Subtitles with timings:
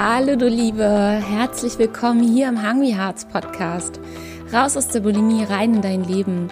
[0.00, 3.98] Hallo du Liebe, herzlich willkommen hier im Hungry Hearts Podcast.
[4.52, 6.46] Raus aus der Bulimie, rein in dein Leben.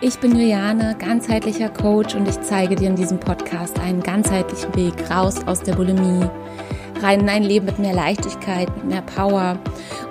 [0.00, 5.10] Ich bin Juliane, ganzheitlicher Coach und ich zeige dir in diesem Podcast einen ganzheitlichen Weg
[5.10, 6.24] raus aus der Bulimie,
[7.02, 9.58] rein in ein Leben mit mehr Leichtigkeit, mit mehr Power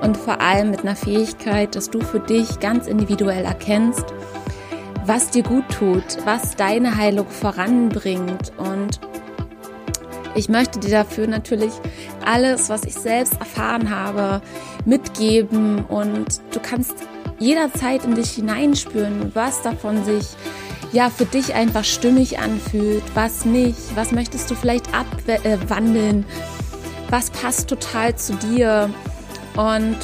[0.01, 4.07] und vor allem mit einer Fähigkeit, dass du für dich ganz individuell erkennst,
[5.05, 8.99] was dir gut tut, was deine Heilung voranbringt und
[10.35, 11.71] ich möchte dir dafür natürlich
[12.25, 14.41] alles, was ich selbst erfahren habe,
[14.85, 15.85] mitgeben.
[15.85, 16.95] Und du kannst
[17.39, 20.25] jederzeit in dich hineinspüren, was davon sich
[20.91, 26.25] ja für dich einfach stimmig anfühlt, was nicht, was möchtest du vielleicht abwandeln,
[27.09, 28.89] was passt total zu dir?
[29.55, 29.97] Und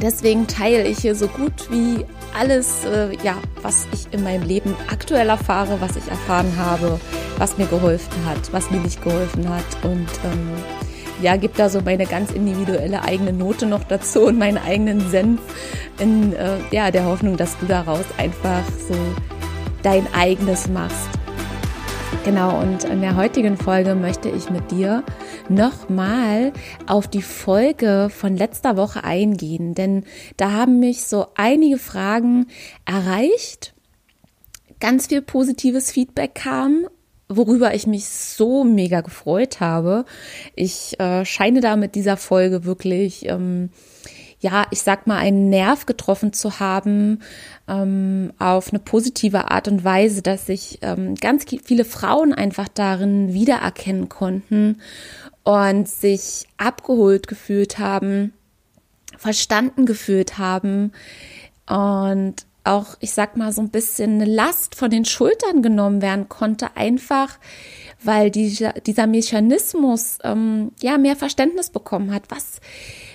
[0.00, 2.04] deswegen teile ich hier so gut wie
[2.38, 7.00] alles, äh, ja, was ich in meinem Leben aktuell erfahre, was ich erfahren habe,
[7.40, 9.64] was mir geholfen hat, was mir nicht geholfen hat.
[9.82, 10.50] Und ähm,
[11.22, 15.40] ja, gibt da so meine ganz individuelle eigene Note noch dazu und meinen eigenen Senf
[15.98, 18.94] in äh, ja, der Hoffnung, dass du daraus einfach so
[19.82, 21.08] dein eigenes machst.
[22.24, 25.02] Genau, und in der heutigen Folge möchte ich mit dir
[25.48, 26.52] nochmal
[26.86, 30.04] auf die Folge von letzter Woche eingehen, denn
[30.36, 32.48] da haben mich so einige Fragen
[32.84, 33.72] erreicht,
[34.80, 36.86] ganz viel positives Feedback kam
[37.36, 40.04] worüber ich mich so mega gefreut habe.
[40.54, 43.70] Ich äh, scheine da mit dieser Folge wirklich, ähm,
[44.40, 47.20] ja, ich sag mal, einen Nerv getroffen zu haben
[47.68, 53.32] ähm, auf eine positive Art und Weise, dass sich ähm, ganz viele Frauen einfach darin
[53.32, 54.80] wiedererkennen konnten
[55.44, 58.32] und sich abgeholt gefühlt haben,
[59.16, 60.92] verstanden gefühlt haben
[61.66, 66.28] und auch, ich sag mal, so ein bisschen eine Last von den Schultern genommen werden
[66.28, 67.38] konnte, einfach
[68.02, 72.24] weil dieser, dieser Mechanismus ähm, ja mehr Verständnis bekommen hat.
[72.28, 72.60] Was,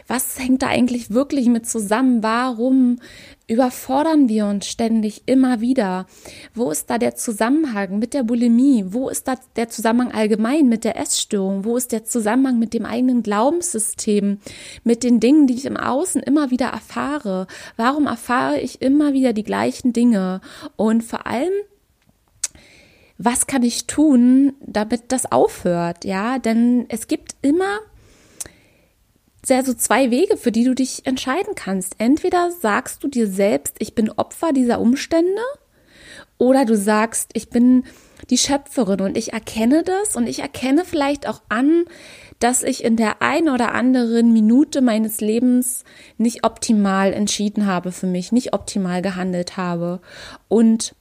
[0.08, 2.22] was hängt da eigentlich wirklich mit zusammen?
[2.22, 3.00] Warum
[3.48, 6.06] überfordern wir uns ständig immer wieder?
[6.54, 8.86] Wo ist da der Zusammenhang mit der Bulimie?
[8.88, 11.66] Wo ist da der Zusammenhang allgemein mit der Essstörung?
[11.66, 14.40] Wo ist der Zusammenhang mit dem eigenen Glaubenssystem?
[14.84, 17.48] Mit den Dingen, die ich im Außen immer wieder erfahre?
[17.76, 20.42] Warum erfahre ich immer wieder die gleichen Dinge?
[20.76, 21.54] Und vor allem,
[23.18, 26.06] was kann ich tun, damit das aufhört?
[26.06, 27.80] Ja, denn es gibt immer
[29.46, 31.96] sehr so zwei Wege, für die du dich entscheiden kannst.
[32.00, 35.42] Entweder sagst du dir selbst, ich bin Opfer dieser Umstände,
[36.38, 37.84] oder du sagst, ich bin
[38.30, 41.86] die Schöpferin und ich erkenne das und ich erkenne vielleicht auch an,
[42.40, 45.86] dass ich in der einen oder anderen Minute meines Lebens
[46.18, 50.02] nicht optimal entschieden habe für mich, nicht optimal gehandelt habe
[50.50, 50.96] und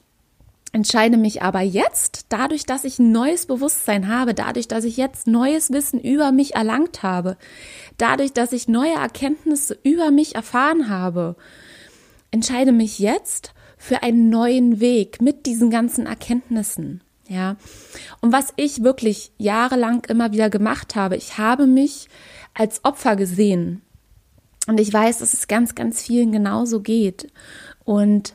[0.75, 5.27] entscheide mich aber jetzt, dadurch, dass ich ein neues Bewusstsein habe, dadurch, dass ich jetzt
[5.27, 7.37] neues Wissen über mich erlangt habe,
[7.99, 11.37] dadurch, dass ich neue Erkenntnisse über mich erfahren habe,
[12.31, 17.03] entscheide mich jetzt für einen neuen Weg mit diesen ganzen Erkenntnissen.
[17.29, 17.57] Ja.
[18.21, 22.09] Und was ich wirklich jahrelang immer wieder gemacht habe, ich habe mich
[22.55, 23.83] als Opfer gesehen.
[24.67, 27.31] Und ich weiß, dass es ganz, ganz vielen genauso geht.
[27.85, 28.35] Und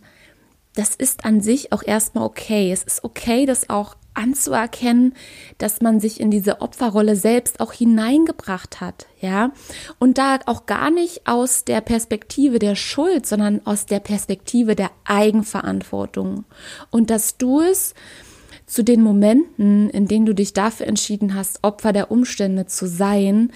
[0.76, 2.72] das ist an sich auch erstmal okay.
[2.72, 5.14] Es ist okay, das auch anzuerkennen,
[5.58, 9.52] dass man sich in diese Opferrolle selbst auch hineingebracht hat, ja,
[9.98, 14.92] und da auch gar nicht aus der Perspektive der Schuld, sondern aus der Perspektive der
[15.06, 16.46] Eigenverantwortung.
[16.92, 17.96] Und dass du es
[18.70, 23.52] zu den Momenten, in denen du dich dafür entschieden hast, Opfer der Umstände zu sein,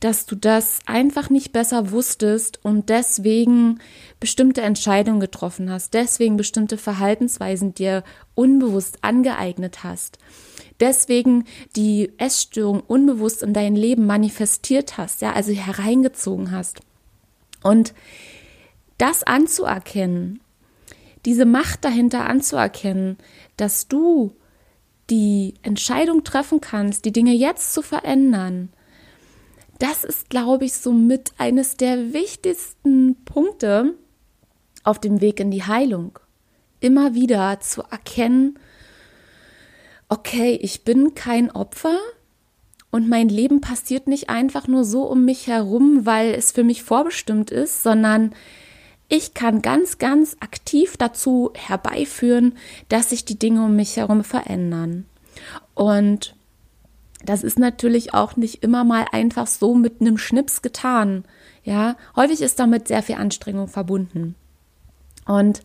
[0.00, 3.80] dass du das einfach nicht besser wusstest und deswegen
[4.20, 8.04] bestimmte Entscheidungen getroffen hast, deswegen bestimmte Verhaltensweisen dir
[8.34, 10.18] unbewusst angeeignet hast,
[10.78, 11.44] deswegen
[11.74, 16.80] die Essstörung unbewusst in dein Leben manifestiert hast, ja, also hereingezogen hast.
[17.62, 17.92] Und
[18.98, 20.40] das anzuerkennen,
[21.24, 23.16] diese Macht dahinter anzuerkennen,
[23.56, 24.32] dass du
[25.10, 28.70] die Entscheidung treffen kannst, die Dinge jetzt zu verändern,
[29.78, 33.94] das ist, glaube ich, somit eines der wichtigsten Punkte
[34.84, 36.18] auf dem Weg in die Heilung.
[36.80, 38.58] Immer wieder zu erkennen,
[40.08, 41.98] okay, ich bin kein Opfer
[42.90, 46.82] und mein Leben passiert nicht einfach nur so um mich herum, weil es für mich
[46.82, 48.34] vorbestimmt ist, sondern
[49.08, 52.56] ich kann ganz, ganz aktiv dazu herbeiführen,
[52.88, 55.06] dass sich die Dinge um mich herum verändern.
[55.74, 56.34] Und
[57.24, 61.24] das ist natürlich auch nicht immer mal einfach so mit einem Schnips getan.
[61.64, 64.34] Ja, häufig ist damit sehr viel Anstrengung verbunden.
[65.26, 65.60] Und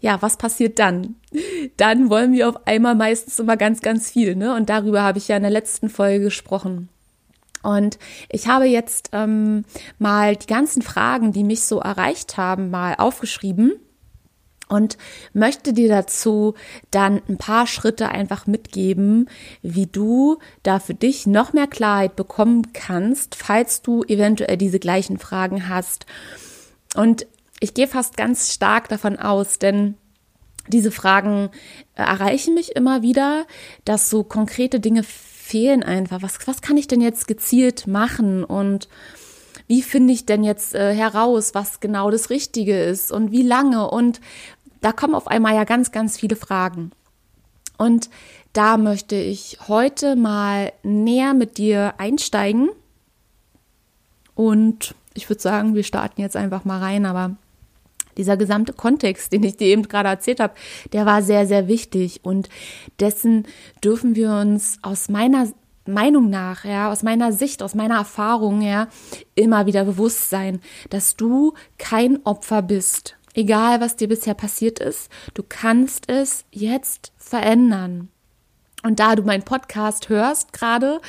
[0.00, 1.16] ja, was passiert dann?
[1.76, 4.54] Dann wollen wir auf einmal meistens immer ganz, ganz viel, ne?
[4.54, 6.88] Und darüber habe ich ja in der letzten Folge gesprochen.
[7.62, 7.98] Und
[8.30, 9.64] ich habe jetzt ähm,
[9.98, 13.74] mal die ganzen Fragen, die mich so erreicht haben, mal aufgeschrieben
[14.70, 14.96] und
[15.32, 16.54] möchte dir dazu
[16.90, 19.28] dann ein paar Schritte einfach mitgeben,
[19.62, 25.18] wie du da für dich noch mehr Klarheit bekommen kannst, falls du eventuell diese gleichen
[25.18, 26.06] Fragen hast.
[26.94, 27.26] Und
[27.58, 29.96] ich gehe fast ganz stark davon aus, denn
[30.68, 31.50] diese Fragen
[31.96, 33.46] äh, erreichen mich immer wieder,
[33.84, 36.22] dass so konkrete Dinge fehlen einfach.
[36.22, 38.88] Was, was kann ich denn jetzt gezielt machen und
[39.70, 43.88] wie finde ich denn jetzt äh, heraus, was genau das Richtige ist und wie lange
[43.88, 44.20] und
[44.80, 46.92] da kommen auf einmal ja ganz, ganz viele Fragen.
[47.76, 48.10] Und
[48.52, 52.68] da möchte ich heute mal näher mit dir einsteigen.
[54.34, 57.36] Und ich würde sagen, wir starten jetzt einfach mal rein, aber
[58.16, 60.54] dieser gesamte Kontext, den ich dir eben gerade erzählt habe,
[60.92, 62.48] der war sehr, sehr wichtig und
[62.98, 63.46] dessen
[63.82, 65.46] dürfen wir uns aus meiner
[65.86, 68.88] Meinung nach, ja, aus meiner Sicht, aus meiner Erfahrung, ja,
[69.34, 70.60] immer wieder bewusst sein,
[70.90, 73.16] dass du kein Opfer bist.
[73.40, 78.10] Egal, was dir bisher passiert ist, du kannst es jetzt verändern.
[78.82, 81.00] Und da du meinen Podcast hörst gerade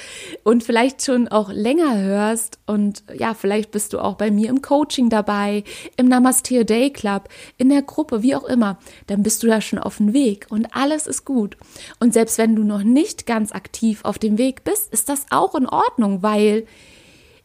[0.43, 4.61] und vielleicht schon auch länger hörst und ja, vielleicht bist du auch bei mir im
[4.61, 5.65] Coaching dabei,
[5.97, 9.79] im Namaste Day Club, in der Gruppe, wie auch immer, dann bist du da schon
[9.79, 11.57] auf dem Weg und alles ist gut.
[11.99, 15.53] Und selbst wenn du noch nicht ganz aktiv auf dem Weg bist, ist das auch
[15.53, 16.65] in Ordnung, weil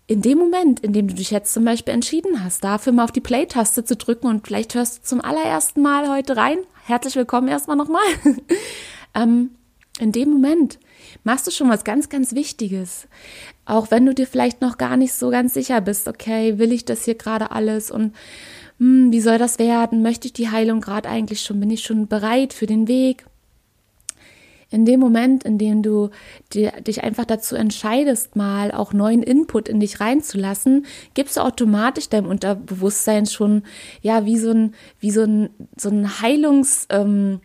[0.07, 3.13] in dem Moment, in dem du dich jetzt zum Beispiel entschieden hast, dafür mal auf
[3.13, 7.49] die Play-Taste zu drücken und vielleicht hörst du zum allerersten Mal heute rein, herzlich willkommen
[7.49, 8.07] erstmal nochmal,
[9.15, 9.51] ähm,
[9.99, 10.79] in dem Moment
[11.25, 13.09] machst du schon was ganz, ganz Wichtiges.
[13.65, 16.85] Auch wenn du dir vielleicht noch gar nicht so ganz sicher bist, okay, will ich
[16.85, 18.15] das hier gerade alles und
[18.79, 20.03] hm, wie soll das werden?
[20.03, 21.59] Möchte ich die Heilung gerade eigentlich schon?
[21.59, 23.25] Bin ich schon bereit für den Weg?
[24.71, 26.11] In dem Moment, in dem du
[26.53, 32.27] dich einfach dazu entscheidest, mal auch neuen Input in dich reinzulassen, gibst du automatisch deinem
[32.27, 33.63] Unterbewusstsein schon,
[34.03, 36.91] ja, wie so ein, wie so ein, so ein Heilungsstart.
[36.91, 37.41] Ähm,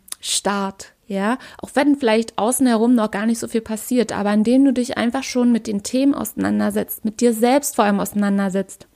[1.07, 4.71] ja, auch wenn vielleicht außen herum noch gar nicht so viel passiert, aber indem du
[4.71, 8.87] dich einfach schon mit den Themen auseinandersetzt, mit dir selbst vor allem auseinandersetzt,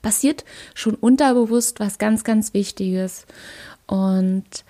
[0.00, 0.44] passiert
[0.74, 3.26] schon unterbewusst was ganz, ganz Wichtiges.
[3.86, 4.64] Und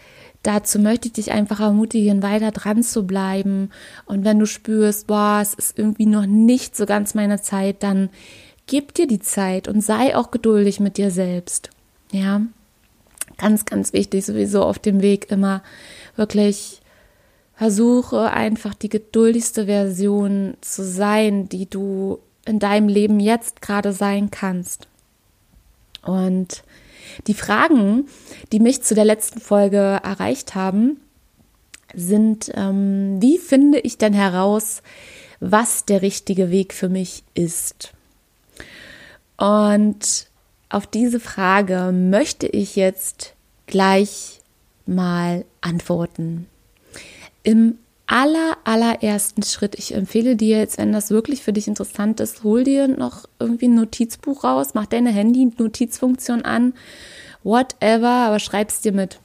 [0.44, 3.70] dazu möchte ich dich einfach ermutigen, weiter dran zu bleiben.
[4.06, 8.11] Und wenn du spürst, boah, es ist irgendwie noch nicht so ganz meine Zeit, dann
[8.67, 11.70] gib dir die Zeit und sei auch geduldig mit dir selbst.
[12.12, 12.43] Ja,
[13.38, 15.62] ganz, ganz wichtig, sowieso auf dem Weg immer
[16.17, 16.81] wirklich
[17.56, 24.31] versuche einfach die geduldigste Version zu sein, die du in deinem Leben jetzt gerade sein
[24.31, 24.88] kannst.
[26.02, 26.64] Und
[27.26, 28.06] die Fragen,
[28.52, 31.00] die mich zu der letzten Folge erreicht haben,
[31.94, 34.82] sind, ähm, wie finde ich denn heraus,
[35.40, 37.93] was der richtige Weg für mich ist?
[39.37, 40.28] Und
[40.69, 43.34] auf diese Frage möchte ich jetzt
[43.66, 44.40] gleich
[44.87, 46.46] mal antworten.
[47.43, 47.78] Im
[48.14, 52.62] aller, allerersten Schritt, ich empfehle dir jetzt, wenn das wirklich für dich interessant ist, hol
[52.62, 56.75] dir noch irgendwie ein Notizbuch raus, mach deine Handy-Notizfunktion an,
[57.43, 59.19] whatever, aber schreib's dir mit.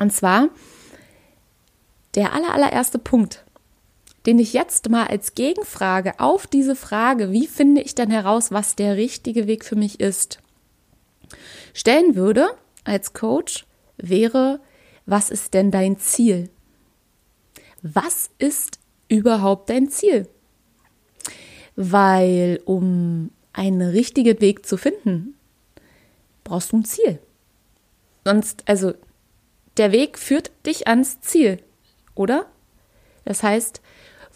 [0.00, 0.48] Und zwar
[2.16, 3.44] der aller, allererste Punkt,
[4.26, 8.74] den ich jetzt mal als Gegenfrage auf diese Frage, wie finde ich denn heraus, was
[8.74, 10.40] der richtige Weg für mich ist,
[11.74, 12.48] stellen würde
[12.82, 13.66] als Coach,
[13.98, 14.58] wäre,
[15.06, 16.50] was ist denn dein Ziel?
[17.82, 20.28] Was ist überhaupt dein Ziel?
[21.76, 25.34] Weil um einen richtigen Weg zu finden,
[26.44, 27.18] brauchst du ein Ziel.
[28.24, 28.94] Sonst, also
[29.76, 31.62] der Weg führt dich ans Ziel,
[32.14, 32.46] oder?
[33.24, 33.80] Das heißt,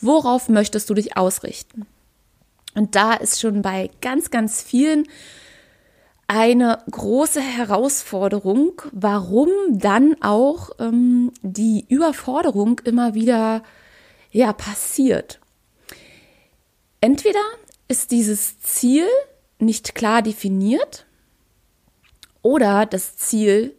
[0.01, 1.87] worauf möchtest du dich ausrichten?
[2.75, 5.07] Und da ist schon bei ganz, ganz vielen
[6.29, 13.63] eine große Herausforderung, warum dann auch ähm, die Überforderung immer wieder
[14.31, 15.41] ja passiert.
[17.01, 17.41] Entweder
[17.89, 19.07] ist dieses Ziel
[19.59, 21.07] nicht klar definiert
[22.41, 23.75] oder das Ziel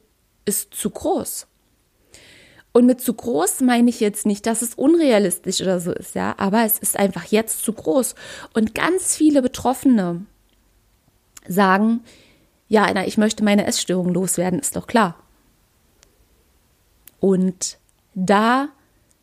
[0.45, 1.47] ist zu groß.
[2.71, 6.33] Und mit zu groß meine ich jetzt nicht, dass es unrealistisch oder so ist, ja,
[6.37, 8.15] aber es ist einfach jetzt zu groß.
[8.53, 10.25] Und ganz viele Betroffene
[11.47, 12.01] sagen,
[12.73, 15.15] ja, na, ich möchte meine Essstörung loswerden, ist doch klar.
[17.19, 17.77] Und
[18.15, 18.69] da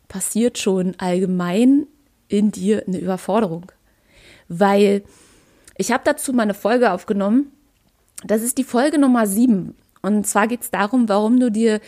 [0.06, 1.88] passiert schon allgemein
[2.28, 3.72] in dir eine Überforderung.
[4.46, 5.02] Weil
[5.76, 7.50] ich habe dazu mal eine Folge aufgenommen.
[8.22, 9.74] Das ist die Folge Nummer sieben.
[10.00, 11.80] Und zwar geht es darum, warum du dir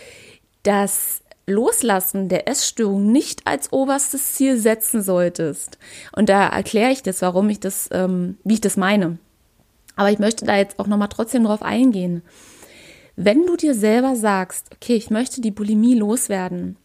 [0.64, 5.78] das Loslassen der Essstörung nicht als oberstes Ziel setzen solltest.
[6.10, 9.18] Und da erkläre ich das, warum ich das, ähm, wie ich das meine.
[9.96, 12.22] Aber ich möchte da jetzt auch nochmal trotzdem drauf eingehen.
[13.16, 16.76] Wenn du dir selber sagst, okay, ich möchte die Bulimie loswerden,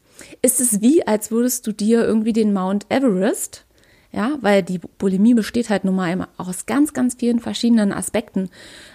[0.42, 3.66] ist es wie, als würdest du dir irgendwie den Mount Everest,
[4.12, 8.50] ja, weil die Bulimie besteht halt nun mal aus ganz, ganz vielen verschiedenen Aspekten.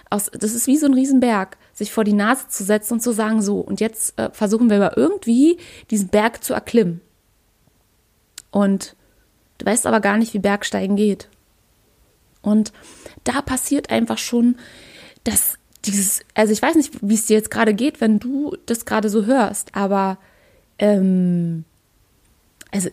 [0.09, 3.11] Aus, das ist wie so ein Riesenberg sich vor die Nase zu setzen und zu
[3.11, 5.57] sagen, so, und jetzt äh, versuchen wir aber irgendwie
[5.91, 7.01] diesen Berg zu erklimmen.
[8.51, 8.95] Und
[9.59, 11.29] du weißt aber gar nicht, wie Bergsteigen geht.
[12.43, 12.71] Und
[13.23, 14.57] da passiert einfach schon,
[15.23, 18.85] dass dieses, also ich weiß nicht, wie es dir jetzt gerade geht, wenn du das
[18.85, 20.17] gerade so hörst, aber
[20.77, 21.65] ähm,
[22.71, 22.89] also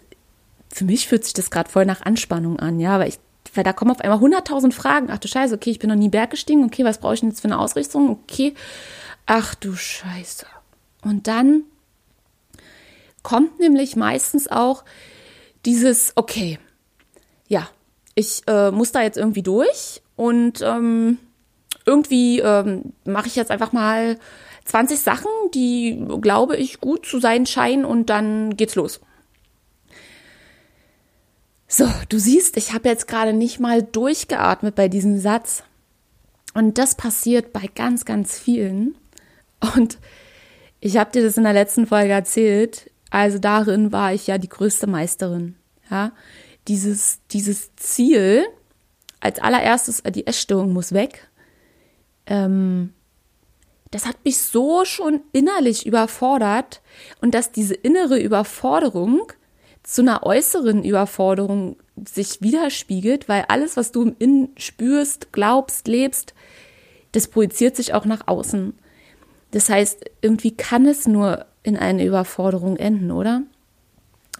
[0.72, 3.18] für mich fühlt sich das gerade voll nach Anspannung an, ja, weil ich
[3.54, 5.08] weil da kommen auf einmal 100.000 Fragen.
[5.10, 6.64] Ach du Scheiße, okay, ich bin noch nie Berg gestiegen.
[6.64, 8.10] Okay, was brauche ich denn jetzt für eine Ausrichtung?
[8.10, 8.54] Okay,
[9.26, 10.46] ach du Scheiße.
[11.02, 11.64] Und dann
[13.22, 14.84] kommt nämlich meistens auch
[15.64, 16.58] dieses, okay,
[18.14, 21.18] ich äh, muss da jetzt irgendwie durch und ähm,
[21.86, 24.18] irgendwie ähm, mache ich jetzt einfach mal
[24.64, 29.00] 20 Sachen, die, glaube ich, gut zu sein scheinen und dann geht's los.
[31.66, 35.62] So, du siehst, ich habe jetzt gerade nicht mal durchgeatmet bei diesem Satz.
[36.52, 38.96] Und das passiert bei ganz, ganz vielen.
[39.76, 39.98] Und
[40.80, 42.90] ich habe dir das in der letzten Folge erzählt.
[43.10, 45.56] Also darin war ich ja die größte Meisterin.
[45.90, 46.12] Ja,
[46.68, 48.46] dieses, dieses Ziel,
[49.20, 51.28] als allererstes, die Essstörung muss weg.
[52.26, 52.92] Ähm,
[53.90, 56.80] das hat mich so schon innerlich überfordert
[57.20, 59.32] und dass diese innere Überforderung
[59.82, 61.76] zu einer äußeren Überforderung
[62.08, 66.34] sich widerspiegelt, weil alles, was du im Innen spürst, glaubst, lebst,
[67.12, 68.74] das projiziert sich auch nach außen.
[69.50, 73.42] Das heißt, irgendwie kann es nur in eine Überforderung enden, oder?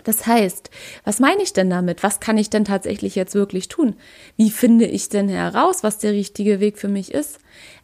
[0.05, 0.71] Das heißt,
[1.05, 2.03] was meine ich denn damit?
[2.03, 3.97] Was kann ich denn tatsächlich jetzt wirklich tun?
[4.37, 7.39] Wie finde ich denn heraus, was der richtige Weg für mich ist?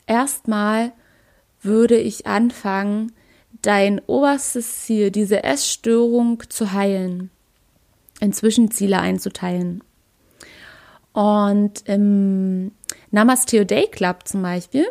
[0.06, 0.92] Erstmal
[1.62, 3.12] würde ich anfangen,
[3.62, 7.30] dein oberstes Ziel, diese Essstörung zu heilen
[8.20, 9.82] in Zwischenziele einzuteilen.
[11.12, 12.72] Und im
[13.10, 14.86] Namaste Day Club zum Beispiel,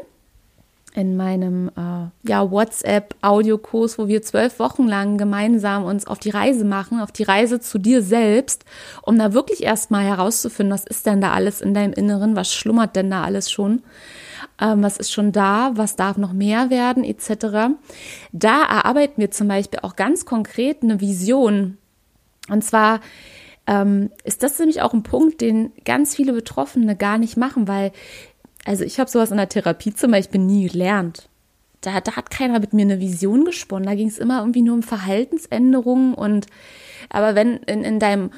[0.95, 6.63] in meinem äh, ja, WhatsApp-Audiokurs, wo wir zwölf Wochen lang gemeinsam uns auf die Reise
[6.63, 8.63] machen, auf die Reise zu dir selbst,
[9.01, 12.95] um da wirklich erstmal herauszufinden, was ist denn da alles in deinem Inneren, was schlummert
[12.95, 13.83] denn da alles schon,
[14.61, 17.75] ähm, was ist schon da, was darf noch mehr werden, etc.
[18.31, 21.77] Da erarbeiten wir zum Beispiel auch ganz konkret eine Vision,
[22.47, 23.01] und zwar
[23.67, 27.91] ähm, ist das nämlich auch ein Punkt, den ganz viele Betroffene gar nicht machen, weil,
[28.65, 31.29] also ich habe sowas in der Therapie zum Beispiel nie gelernt.
[31.81, 33.85] Da, da hat keiner mit mir eine Vision gesponnen.
[33.85, 36.47] Da ging es immer irgendwie nur um Verhaltensänderungen und
[37.09, 38.31] aber wenn in, in deinem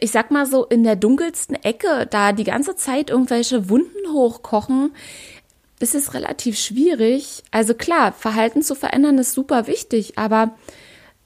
[0.00, 4.94] ich sag mal so, in der dunkelsten Ecke da die ganze Zeit irgendwelche Wunden hochkochen,
[5.78, 7.42] ist es relativ schwierig.
[7.50, 10.54] Also klar, Verhalten zu verändern ist super wichtig, aber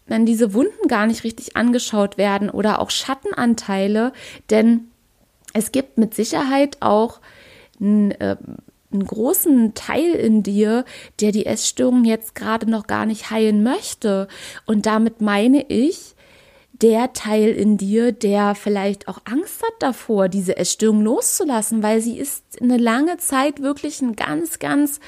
[0.06, 4.12] wenn diese Wunden gar nicht richtig angeschaut werden oder auch Schattenanteile,
[4.50, 4.88] denn
[5.52, 7.20] es gibt mit Sicherheit auch
[7.80, 8.36] einen, äh,
[8.90, 10.84] einen großen Teil in dir,
[11.20, 14.28] der die Essstörung jetzt gerade noch gar nicht heilen möchte.
[14.66, 16.14] Und damit meine ich,
[16.80, 22.18] der Teil in dir, der vielleicht auch Angst hat davor, diese Essstörung loszulassen, weil sie
[22.18, 25.00] ist eine lange Zeit wirklich ein ganz, ganz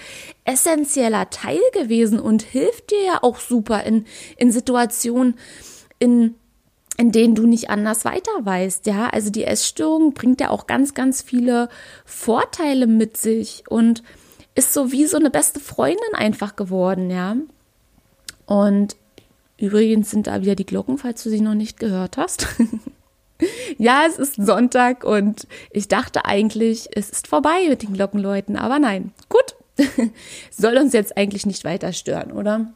[0.44, 4.04] essentieller Teil gewesen und hilft dir ja auch super in,
[4.36, 5.36] in Situationen,
[6.00, 6.34] in,
[7.00, 9.08] in denen du nicht anders weiter weißt, ja.
[9.08, 11.68] Also die Essstörung bringt ja auch ganz, ganz viele
[12.04, 14.02] Vorteile mit sich und
[14.54, 17.36] ist so wie so eine beste Freundin einfach geworden, ja.
[18.46, 18.96] Und
[19.60, 22.46] Übrigens sind da wieder die Glocken, falls du sie noch nicht gehört hast.
[23.78, 28.78] ja, es ist Sonntag und ich dachte eigentlich, es ist vorbei mit den Glockenläuten, aber
[28.78, 29.12] nein.
[29.28, 29.54] Gut.
[30.50, 32.72] Soll uns jetzt eigentlich nicht weiter stören, oder?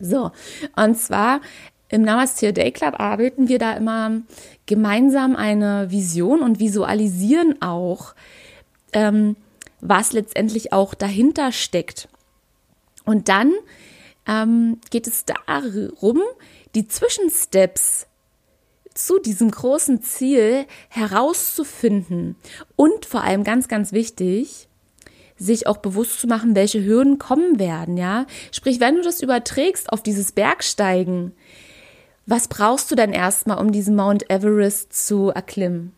[0.00, 0.32] So,
[0.74, 1.42] und zwar
[1.90, 4.22] im Namaste Day Club arbeiten wir da immer
[4.66, 8.14] gemeinsam eine Vision und visualisieren auch,
[8.92, 9.36] ähm,
[9.80, 12.08] was letztendlich auch dahinter steckt.
[13.04, 13.52] Und dann
[14.28, 16.20] ähm, geht es darum,
[16.76, 18.06] die Zwischensteps
[18.94, 22.36] zu diesem großen Ziel herauszufinden
[22.76, 24.68] und vor allem ganz, ganz wichtig,
[25.36, 28.26] sich auch bewusst zu machen, welche Hürden kommen werden, ja.
[28.52, 31.32] Sprich, wenn du das überträgst auf dieses Bergsteigen,
[32.30, 35.92] was brauchst du denn erstmal, um diesen Mount Everest zu erklimmen?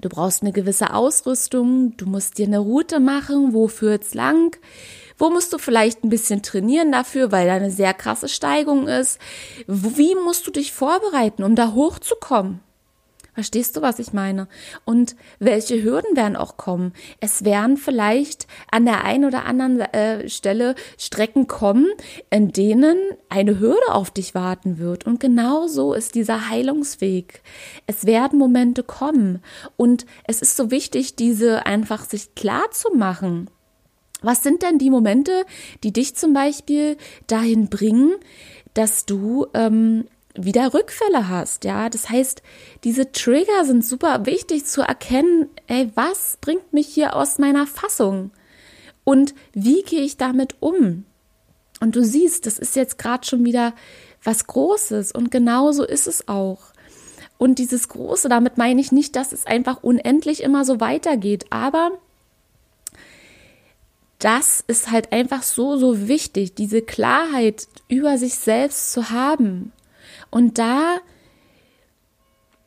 [0.00, 4.56] Du brauchst eine gewisse Ausrüstung, du musst dir eine Route machen, wo führt's lang,
[5.18, 9.20] wo musst du vielleicht ein bisschen trainieren dafür, weil da eine sehr krasse Steigung ist.
[9.66, 12.60] Wie musst du dich vorbereiten, um da hochzukommen?
[13.34, 14.46] Verstehst du, was ich meine?
[14.84, 16.92] Und welche Hürden werden auch kommen?
[17.18, 21.86] Es werden vielleicht an der einen oder anderen äh, Stelle Strecken kommen,
[22.28, 22.98] in denen
[23.30, 25.06] eine Hürde auf dich warten wird.
[25.06, 27.42] Und genau so ist dieser Heilungsweg.
[27.86, 29.42] Es werden Momente kommen.
[29.78, 33.48] Und es ist so wichtig, diese einfach sich klar zu machen.
[34.20, 35.46] Was sind denn die Momente,
[35.82, 38.12] die dich zum Beispiel dahin bringen,
[38.74, 41.88] dass du ähm, wieder Rückfälle hast, ja.
[41.88, 42.42] Das heißt,
[42.84, 48.30] diese Trigger sind super wichtig zu erkennen, ey, was bringt mich hier aus meiner Fassung?
[49.04, 51.04] Und wie gehe ich damit um?
[51.80, 53.74] Und du siehst, das ist jetzt gerade schon wieder
[54.22, 56.60] was Großes und genauso ist es auch.
[57.38, 61.90] Und dieses Große, damit meine ich nicht, dass es einfach unendlich immer so weitergeht, aber
[64.20, 69.72] das ist halt einfach so, so wichtig, diese Klarheit über sich selbst zu haben
[70.32, 70.96] und da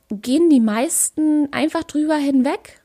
[0.10, 2.82] gehen die meisten einfach drüber hinweg.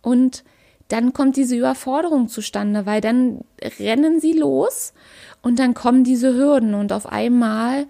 [0.00, 0.42] Und
[0.88, 3.44] dann kommt diese Überforderung zustande, weil dann
[3.78, 4.94] rennen sie los
[5.42, 7.86] und dann kommen diese Hürden und auf einmal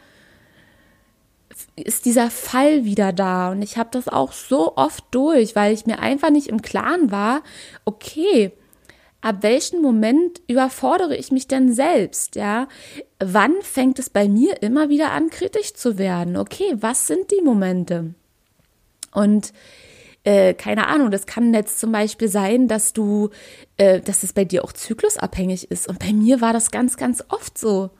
[1.76, 3.52] ist dieser Fall wieder da.
[3.52, 7.12] Und ich habe das auch so oft durch, weil ich mir einfach nicht im Klaren
[7.12, 7.42] war,
[7.84, 8.52] okay,
[9.24, 12.68] ab welchem Moment überfordere ich mich denn selbst, ja?
[13.18, 16.36] Wann fängt es bei mir immer wieder an, kritisch zu werden?
[16.36, 18.12] Okay, was sind die Momente?
[19.12, 19.54] Und
[20.24, 23.30] äh, keine Ahnung, das kann jetzt zum Beispiel sein, dass du,
[23.78, 25.88] äh, dass es bei dir auch zyklusabhängig ist.
[25.88, 27.90] Und bei mir war das ganz, ganz oft so.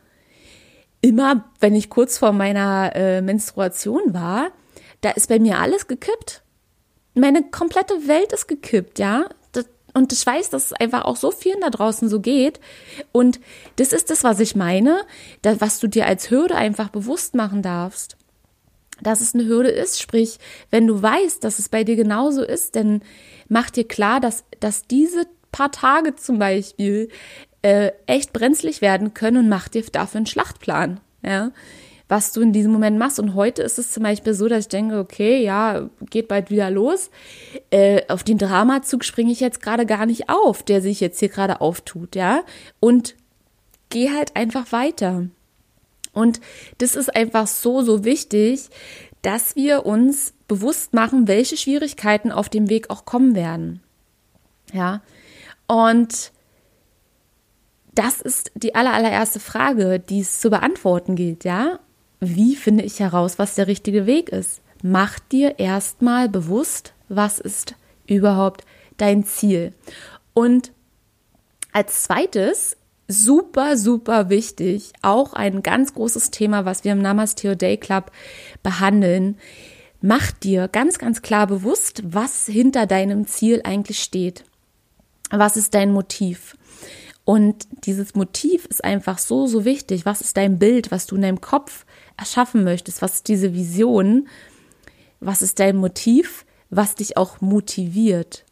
[1.01, 4.51] Immer, wenn ich kurz vor meiner äh, Menstruation war,
[5.01, 6.43] da ist bei mir alles gekippt.
[7.15, 9.27] Meine komplette Welt ist gekippt, ja.
[9.95, 12.61] Und ich weiß, dass es einfach auch so vielen da draußen so geht.
[13.13, 13.41] Und
[13.77, 15.03] das ist das, was ich meine,
[15.43, 18.17] was du dir als Hürde einfach bewusst machen darfst.
[19.03, 20.39] Dass es eine Hürde ist, sprich,
[20.71, 23.03] wenn du weißt, dass es bei dir genauso ist, dann
[23.49, 27.09] mach dir klar, dass, dass diese paar Tage zum Beispiel
[27.63, 31.01] äh, echt brenzlig werden können und mach dir dafür einen Schlachtplan.
[31.23, 31.53] Ja,
[32.09, 33.19] was du in diesem Moment machst.
[33.19, 36.71] Und heute ist es zum Beispiel so, dass ich denke, okay, ja, geht bald wieder
[36.71, 37.11] los.
[37.71, 41.29] Äh, auf den Dramazug springe ich jetzt gerade gar nicht auf, der sich jetzt hier
[41.31, 42.43] gerade auftut, ja.
[42.81, 43.15] Und
[43.89, 45.29] geh halt einfach weiter.
[46.13, 46.41] Und
[46.79, 48.69] das ist einfach so, so wichtig,
[49.23, 53.81] dass wir uns bewusst machen, welche Schwierigkeiten auf dem Weg auch kommen werden.
[54.73, 55.03] Ja.
[55.67, 56.33] Und
[57.95, 61.79] das ist die allererste Frage, die es zu beantworten gilt, ja
[62.29, 64.61] wie finde ich heraus, was der richtige Weg ist?
[64.83, 67.75] Mach dir erstmal bewusst, was ist
[68.07, 68.65] überhaupt
[68.97, 69.73] dein Ziel.
[70.35, 70.73] Und
[71.73, 72.77] als zweites,
[73.09, 78.11] super, super wichtig, auch ein ganz großes Thema, was wir im Namaste Day Club
[78.63, 79.39] behandeln,
[80.01, 84.45] mach dir ganz, ganz klar bewusst, was hinter deinem Ziel eigentlich steht.
[85.31, 86.57] Was ist dein Motiv?
[87.25, 90.05] Und dieses Motiv ist einfach so, so wichtig.
[90.05, 93.03] Was ist dein Bild, was du in deinem Kopf erschaffen möchtest?
[93.03, 94.29] Was ist diese Vision?
[95.21, 98.45] Was ist dein Motiv, was dich auch motiviert?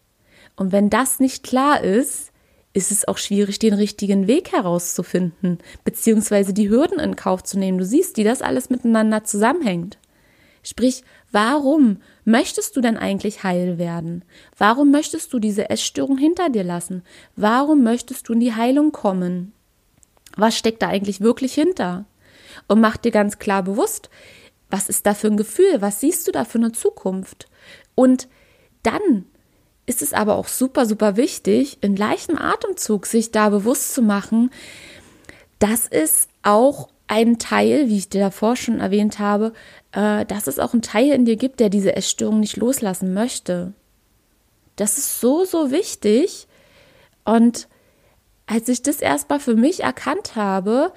[0.57, 2.33] Und wenn das nicht klar ist,
[2.73, 7.79] ist es auch schwierig, den richtigen Weg herauszufinden, beziehungsweise die Hürden in Kauf zu nehmen.
[7.79, 9.99] Du siehst, wie das alles miteinander zusammenhängt.
[10.63, 14.25] Sprich, warum möchtest du denn eigentlich heil werden?
[14.57, 17.03] Warum möchtest du diese Essstörung hinter dir lassen?
[17.37, 19.53] Warum möchtest du in die Heilung kommen?
[20.37, 22.07] Was steckt da eigentlich wirklich hinter?
[22.69, 24.11] Und mach dir ganz klar bewusst,
[24.71, 27.49] was ist da für ein Gefühl, was siehst du da für eine Zukunft?
[27.95, 28.29] Und
[28.83, 29.27] dann
[29.87, 34.51] ist es aber auch super, super wichtig, in gleichem Atemzug sich da bewusst zu machen,
[35.59, 39.53] dass es auch einen Teil, wie ich dir davor schon erwähnt habe,
[39.93, 43.75] äh, dass es auch einen Teil in dir gibt, der diese Essstörung nicht loslassen möchte.
[44.77, 46.49] Das ist so, so wichtig.
[47.25, 47.69] Und
[48.47, 50.93] als ich das erstmal für mich erkannt habe,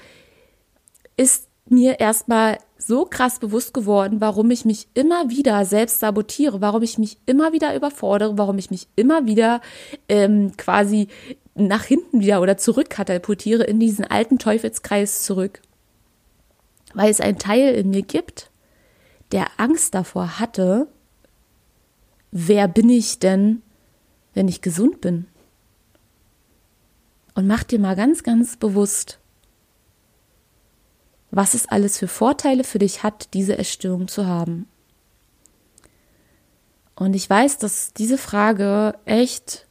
[1.17, 6.84] ist mir erstmal so krass bewusst geworden, warum ich mich immer wieder selbst sabotiere, warum
[6.84, 9.62] ich mich immer wieder überfordere, warum ich mich immer wieder
[10.08, 11.08] ähm, quasi
[11.56, 15.62] nach hinten wieder oder zurück katapultiere in diesen alten Teufelskreis zurück.
[16.93, 18.51] Weil es einen Teil in mir gibt,
[19.32, 20.88] der Angst davor hatte,
[22.32, 23.62] wer bin ich denn,
[24.34, 25.25] wenn ich gesund bin?
[27.34, 29.19] Und mach dir mal ganz, ganz bewusst,
[31.36, 34.69] was es alles für Vorteile für dich hat, diese Essstörung zu haben.
[36.95, 39.67] Und ich weiß, dass diese Frage echt,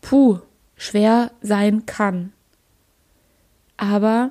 [0.00, 0.38] puh,
[0.76, 2.32] schwer sein kann.
[3.76, 4.30] Aber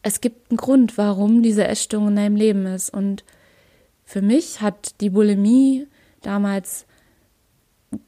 [0.00, 2.88] es gibt einen Grund, warum diese Essstörung in deinem Leben ist.
[2.88, 3.22] Und
[4.06, 5.86] für mich hat die Bulimie
[6.22, 6.86] damals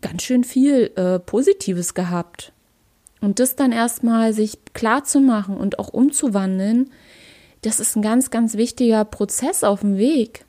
[0.01, 2.55] ganz schön viel äh, Positives gehabt.
[3.21, 6.91] Und das dann erstmal sich klar zu machen und auch umzuwandeln,
[7.65, 10.45] das ist ein ganz, ganz wichtiger Prozess auf dem Weg.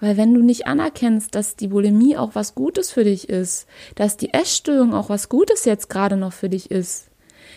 [0.00, 4.16] Weil wenn du nicht anerkennst, dass die Bulimie auch was Gutes für dich ist, dass
[4.16, 7.06] die Essstörung auch was Gutes jetzt gerade noch für dich ist,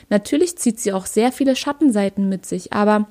[0.09, 3.07] natürlich zieht sie auch sehr viele Schattenseiten mit sich, aber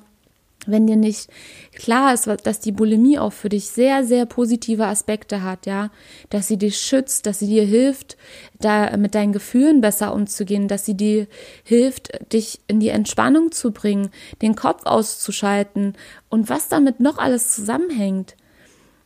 [0.65, 1.29] wenn dir nicht
[1.73, 5.91] klar ist, dass die Bulimie auch für dich sehr, sehr positive Aspekte hat, ja,
[6.29, 8.17] dass sie dich schützt, dass sie dir hilft,
[8.59, 11.27] da mit deinen Gefühlen besser umzugehen, dass sie dir
[11.63, 14.09] hilft, dich in die Entspannung zu bringen,
[14.41, 15.93] den Kopf auszuschalten
[16.29, 18.35] und was damit noch alles zusammenhängt.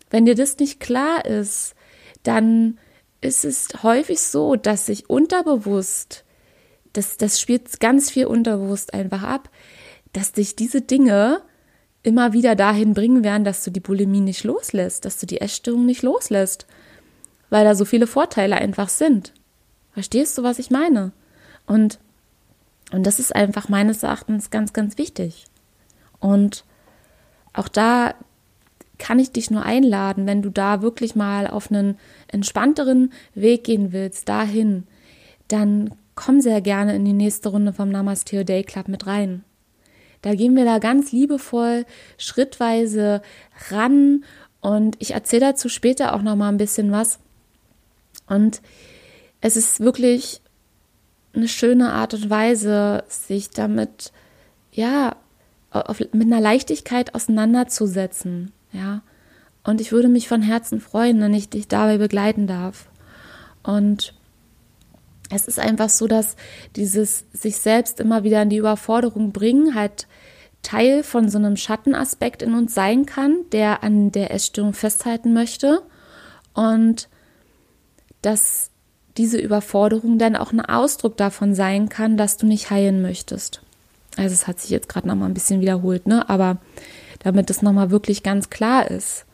[0.09, 1.75] Wenn dir das nicht klar ist,
[2.23, 2.77] dann
[3.21, 6.23] ist es häufig so, dass sich unterbewusst,
[6.93, 9.49] das, das spielt ganz viel unterbewusst einfach ab,
[10.13, 11.41] dass dich diese Dinge
[12.03, 15.85] immer wieder dahin bringen werden, dass du die Bulimie nicht loslässt, dass du die Essstörung
[15.85, 16.65] nicht loslässt,
[17.49, 19.33] weil da so viele Vorteile einfach sind.
[19.93, 21.11] Verstehst du, was ich meine?
[21.65, 21.99] Und,
[22.91, 25.45] und das ist einfach meines Erachtens ganz, ganz wichtig.
[26.19, 26.63] Und
[27.53, 28.13] auch da
[28.97, 33.91] kann ich dich nur einladen, wenn du da wirklich mal auf einen entspannteren Weg gehen
[33.91, 34.83] willst, dahin,
[35.47, 39.43] dann komm sehr gerne in die nächste Runde vom Namaste Day Club mit rein.
[40.21, 41.85] Da gehen wir da ganz liebevoll
[42.17, 43.21] schrittweise
[43.69, 44.25] ran
[44.61, 47.19] und ich erzähle dazu später auch noch mal ein bisschen was.
[48.27, 48.61] Und
[49.41, 50.41] es ist wirklich
[51.33, 54.11] eine schöne Art und Weise, sich damit
[54.71, 55.15] ja
[55.71, 59.01] auf, mit einer Leichtigkeit auseinanderzusetzen, ja.
[59.63, 62.87] Und ich würde mich von Herzen freuen, wenn ich dich dabei begleiten darf.
[63.61, 64.13] Und
[65.29, 66.35] es ist einfach so, dass
[66.75, 70.07] dieses sich selbst immer wieder in die Überforderung bringen halt
[70.61, 75.81] Teil von so einem Schattenaspekt in uns sein kann, der an der Essstörung festhalten möchte
[76.53, 77.07] und
[78.21, 78.71] dass
[79.17, 83.61] diese Überforderung dann auch ein Ausdruck davon sein kann, dass du nicht heilen möchtest.
[84.17, 86.27] Also es hat sich jetzt gerade noch mal ein bisschen wiederholt, ne?
[86.29, 86.57] Aber
[87.19, 89.25] damit es noch mal wirklich ganz klar ist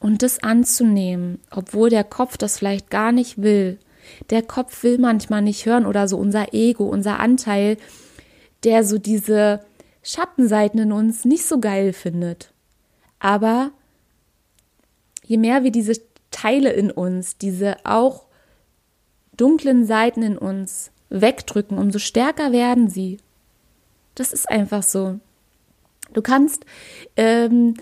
[0.00, 3.78] und das anzunehmen, obwohl der Kopf das vielleicht gar nicht will,
[4.30, 7.76] der Kopf will manchmal nicht hören oder so unser Ego, unser Anteil,
[8.64, 9.60] der so diese
[10.02, 12.52] Schattenseiten in uns nicht so geil findet.
[13.18, 13.70] Aber
[15.24, 18.26] je mehr wir diese Teile in uns, diese auch
[19.36, 23.18] dunklen Seiten in uns wegdrücken, umso stärker werden sie.
[24.14, 25.20] Das ist einfach so.
[26.12, 26.64] Du kannst,
[27.16, 27.74] ähm,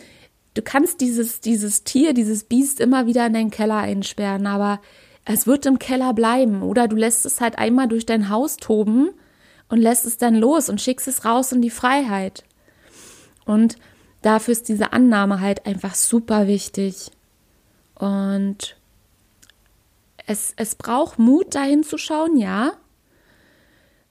[0.55, 4.81] du kannst dieses, dieses Tier, dieses Biest immer wieder in deinen Keller einsperren, aber
[5.27, 9.11] es wird im Keller bleiben oder du lässt es halt einmal durch dein Haus toben
[9.69, 12.45] und lässt es dann los und schickst es raus in die Freiheit.
[13.45, 13.77] Und
[14.23, 17.11] dafür ist diese Annahme halt einfach super wichtig.
[17.97, 18.77] Und
[20.27, 22.73] es, es braucht Mut, dahin zu schauen, ja,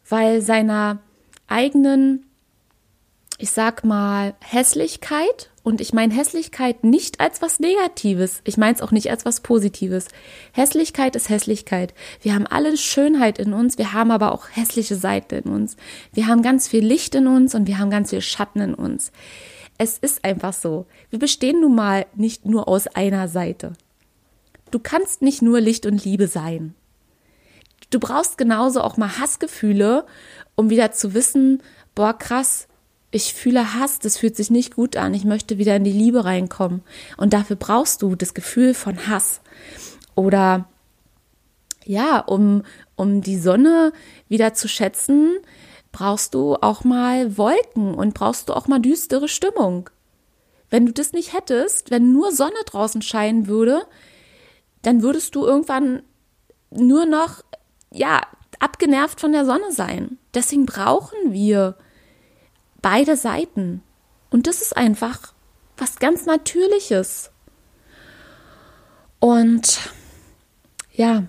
[0.10, 1.00] weil seiner
[1.48, 2.26] eigenen,
[3.38, 8.42] ich sag mal, Hässlichkeit und ich meine Hässlichkeit nicht als was Negatives.
[8.44, 10.10] Ich meine es auch nicht als was Positives.
[10.54, 11.96] Hässlichkeit ist Hässlichkeit.
[12.22, 15.76] Wir haben alle Schönheit in uns, wir haben aber auch hässliche Seiten in uns.
[16.14, 19.12] Wir haben ganz viel Licht in uns und wir haben ganz viel Schatten in uns.
[19.80, 20.86] Es ist einfach so.
[21.10, 23.74] Wir bestehen nun mal nicht nur aus einer Seite.
[24.70, 26.76] Du kannst nicht nur Licht und Liebe sein.
[27.90, 30.06] Du brauchst genauso auch mal Hassgefühle,
[30.54, 31.64] um wieder zu wissen,
[31.96, 32.68] boah, krass,
[33.16, 36.26] ich fühle Hass, das fühlt sich nicht gut an, ich möchte wieder in die Liebe
[36.26, 36.84] reinkommen.
[37.16, 39.40] Und dafür brauchst du das Gefühl von Hass.
[40.16, 40.68] Oder
[41.86, 42.64] ja, um,
[42.98, 43.94] um die Sonne
[44.28, 45.38] wieder zu schätzen,
[45.94, 49.90] brauchst du auch mal Wolken und brauchst du auch mal düstere Stimmung.
[50.70, 53.88] Wenn du das nicht hättest, wenn nur Sonne draußen scheinen würde,
[54.82, 56.02] dann würdest du irgendwann
[56.70, 57.46] nur noch,
[57.92, 58.24] ja,
[58.60, 60.18] abgenervt von der Sonne sein.
[60.34, 61.78] Deswegen brauchen wir
[62.86, 63.82] beide Seiten.
[64.30, 65.34] Und das ist einfach
[65.76, 67.32] was ganz Natürliches.
[69.20, 69.80] Und
[70.94, 71.24] ja,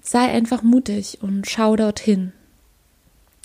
[0.00, 2.32] sei einfach mutig und schau dorthin.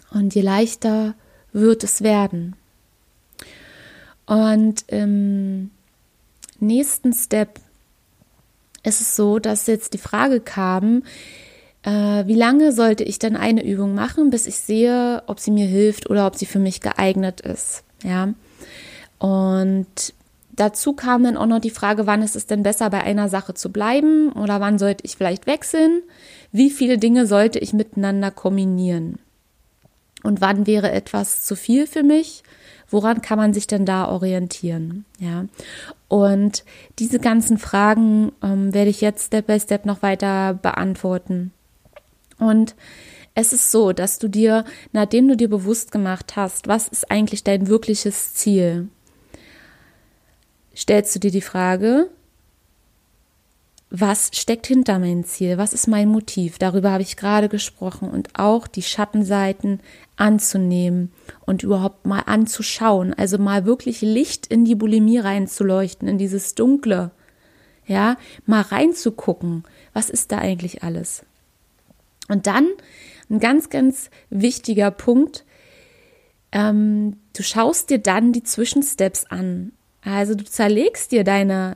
[0.09, 1.13] Und je leichter
[1.53, 2.55] wird es werden.
[4.25, 5.69] Und im
[6.59, 7.59] nächsten Step
[8.81, 11.03] ist es so, dass jetzt die Frage kam,
[11.83, 15.65] äh, wie lange sollte ich dann eine Übung machen, bis ich sehe, ob sie mir
[15.65, 17.83] hilft oder ob sie für mich geeignet ist.
[18.03, 18.33] Ja.
[19.17, 20.13] Und
[20.51, 23.53] dazu kam dann auch noch die Frage, wann ist es denn besser, bei einer Sache
[23.53, 26.03] zu bleiben oder wann sollte ich vielleicht wechseln?
[26.51, 29.19] Wie viele Dinge sollte ich miteinander kombinieren?
[30.23, 32.43] Und wann wäre etwas zu viel für mich?
[32.89, 35.05] Woran kann man sich denn da orientieren?
[35.17, 35.45] Ja.
[36.09, 36.63] Und
[36.99, 41.53] diese ganzen Fragen ähm, werde ich jetzt Step by Step noch weiter beantworten.
[42.41, 42.75] Und
[43.35, 47.43] es ist so, dass du dir, nachdem du dir bewusst gemacht hast, was ist eigentlich
[47.43, 48.89] dein wirkliches Ziel,
[50.75, 52.09] stellst du dir die Frage,
[53.91, 55.57] was steckt hinter meinem Ziel?
[55.57, 56.57] Was ist mein Motiv?
[56.57, 59.81] Darüber habe ich gerade gesprochen und auch die Schattenseiten
[60.15, 61.11] anzunehmen
[61.45, 67.11] und überhaupt mal anzuschauen, also mal wirklich Licht in die Bulimie reinzuleuchten, in dieses Dunkle,
[67.85, 71.23] ja, mal reinzugucken, was ist da eigentlich alles?
[72.31, 72.69] Und dann
[73.29, 75.43] ein ganz, ganz wichtiger Punkt,
[76.53, 79.73] ähm, du schaust dir dann die Zwischensteps an.
[80.01, 81.75] Also du zerlegst dir deine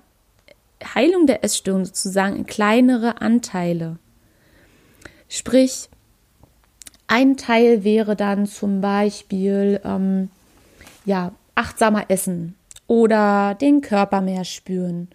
[0.96, 3.98] Heilung der Essstörung sozusagen in kleinere Anteile.
[5.28, 5.90] Sprich,
[7.08, 10.30] ein Teil wäre dann zum Beispiel ähm,
[11.04, 12.56] ja achtsamer essen
[12.88, 15.10] oder den Körper mehr spüren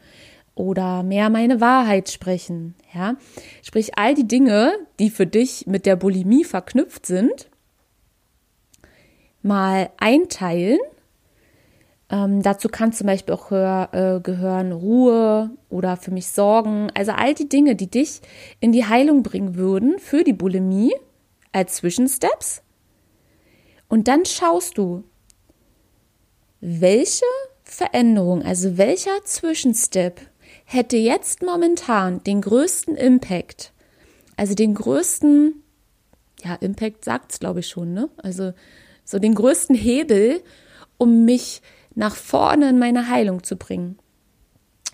[0.61, 2.75] oder mehr meine Wahrheit sprechen.
[2.95, 3.17] Ja,
[3.63, 7.49] sprich all die Dinge, die für dich mit der Bulimie verknüpft sind,
[9.43, 10.79] mal einteilen
[12.11, 16.91] ähm, dazu kann zum Beispiel auch hör, äh, gehören Ruhe oder für mich Sorgen.
[16.95, 18.21] Also all die Dinge, die dich
[18.59, 20.93] in die Heilung bringen würden für die Bulimie
[21.53, 22.63] als Zwischensteps.
[23.89, 25.05] Und dann schaust du,
[26.61, 27.25] welche
[27.63, 30.21] Veränderung, also welcher Zwischenstep
[30.73, 33.73] hätte jetzt momentan den größten Impact,
[34.37, 35.65] also den größten,
[36.45, 38.09] ja, Impact sagt es glaube ich schon, ne?
[38.23, 38.53] Also
[39.05, 40.41] so den größten Hebel,
[40.97, 41.61] um mich
[41.97, 43.99] nach vorne in meine Heilung zu bringen.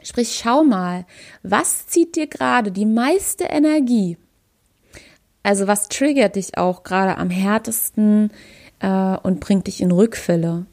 [0.03, 1.05] Sprich, schau mal,
[1.43, 4.17] was zieht dir gerade die meiste Energie?
[5.43, 8.31] Also was triggert dich auch gerade am härtesten
[8.81, 10.65] äh, und bringt dich in Rückfälle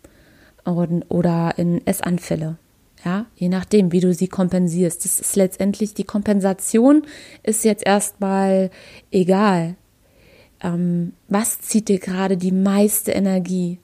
[0.64, 2.58] und, oder in Essanfälle?
[3.04, 5.04] Ja, je nachdem, wie du sie kompensierst.
[5.04, 7.04] Das ist letztendlich die Kompensation
[7.44, 8.72] ist jetzt erstmal
[9.12, 9.76] egal.
[10.62, 13.80] Ähm, was zieht dir gerade die meiste Energie?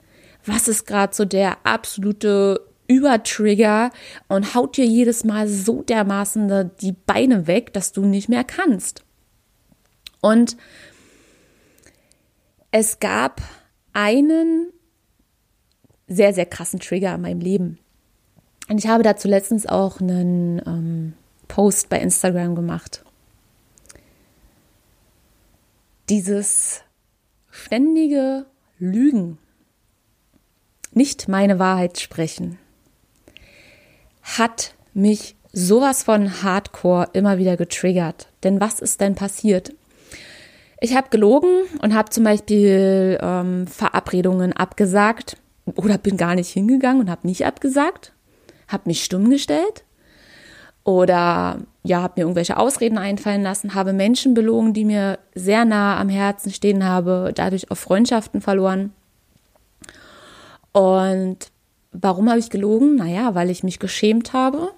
[0.45, 3.91] was ist gerade so der absolute Übertrigger
[4.27, 9.03] und haut dir jedes Mal so dermaßen die Beine weg, dass du nicht mehr kannst.
[10.21, 10.57] Und
[12.71, 13.41] es gab
[13.93, 14.71] einen
[16.07, 17.79] sehr, sehr krassen Trigger in meinem Leben.
[18.69, 21.13] Und ich habe dazu letztens auch einen ähm,
[21.47, 23.03] Post bei Instagram gemacht.
[26.07, 26.81] Dieses
[27.49, 28.45] ständige
[28.77, 29.39] Lügen
[30.93, 32.57] nicht meine Wahrheit sprechen,
[34.21, 38.27] hat mich sowas von Hardcore immer wieder getriggert.
[38.43, 39.73] Denn was ist denn passiert?
[40.79, 47.01] Ich habe gelogen und habe zum Beispiel ähm, Verabredungen abgesagt oder bin gar nicht hingegangen
[47.01, 48.13] und habe nicht abgesagt,
[48.69, 49.83] habe mich stumm gestellt
[50.85, 55.99] oder ja, habe mir irgendwelche Ausreden einfallen lassen, habe Menschen belogen, die mir sehr nah
[55.99, 58.93] am Herzen stehen habe, dadurch auch Freundschaften verloren.
[60.71, 61.51] Und
[61.91, 62.95] warum habe ich gelogen?
[62.95, 64.71] Naja, weil ich mich geschämt habe.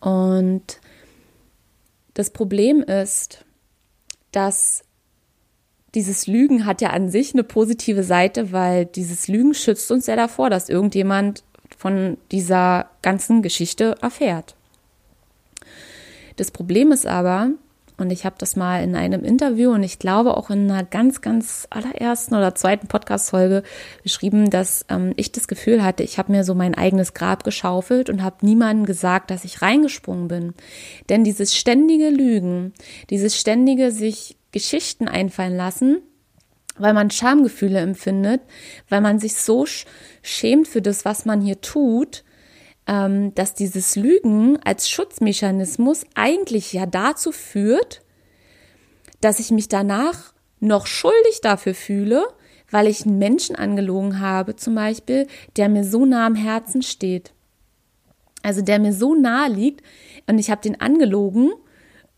[0.00, 0.80] Und
[2.14, 3.44] das Problem ist,
[4.32, 4.84] dass
[5.94, 10.16] dieses Lügen hat ja an sich eine positive Seite, weil dieses Lügen schützt uns ja
[10.16, 11.44] davor, dass irgendjemand
[11.84, 14.54] von dieser ganzen Geschichte erfährt.
[16.36, 17.50] Das Problem ist aber,
[17.98, 21.20] und ich habe das mal in einem Interview und ich glaube auch in einer ganz,
[21.20, 23.64] ganz allerersten oder zweiten Podcast-Folge
[24.02, 28.08] beschrieben, dass ähm, ich das Gefühl hatte, ich habe mir so mein eigenes Grab geschaufelt
[28.08, 30.54] und habe niemandem gesagt, dass ich reingesprungen bin.
[31.10, 32.72] Denn dieses ständige Lügen,
[33.10, 35.98] dieses ständige sich Geschichten einfallen lassen,
[36.76, 38.40] weil man Schamgefühle empfindet,
[38.88, 39.66] weil man sich so
[40.22, 42.24] schämt für das, was man hier tut,
[42.86, 48.02] ähm, dass dieses Lügen als Schutzmechanismus eigentlich ja dazu führt,
[49.20, 52.26] dass ich mich danach noch schuldig dafür fühle,
[52.70, 57.32] weil ich einen Menschen angelogen habe, zum Beispiel, der mir so nah am Herzen steht.
[58.42, 59.82] Also der mir so nahe liegt
[60.26, 61.52] und ich habe den angelogen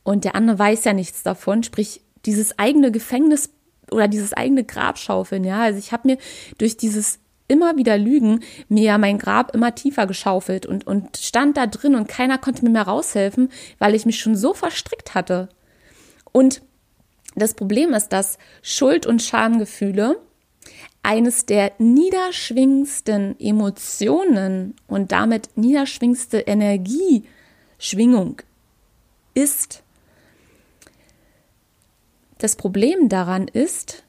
[0.02, 3.50] und der andere weiß ja nichts davon, sprich dieses eigene Gefängnis
[3.90, 5.62] oder dieses eigene Grabschaufeln, ja.
[5.62, 6.18] Also ich habe mir
[6.58, 11.66] durch dieses immer wieder Lügen mir mein Grab immer tiefer geschaufelt und, und stand da
[11.66, 15.48] drin und keiner konnte mir mehr raushelfen, weil ich mich schon so verstrickt hatte.
[16.32, 16.62] Und
[17.36, 20.18] das Problem ist, dass Schuld- und Schamgefühle
[21.02, 28.42] eines der niederschwingendsten Emotionen und damit niederschwingendste Energieschwingung
[29.34, 29.84] ist.
[32.38, 34.04] Das Problem daran ist,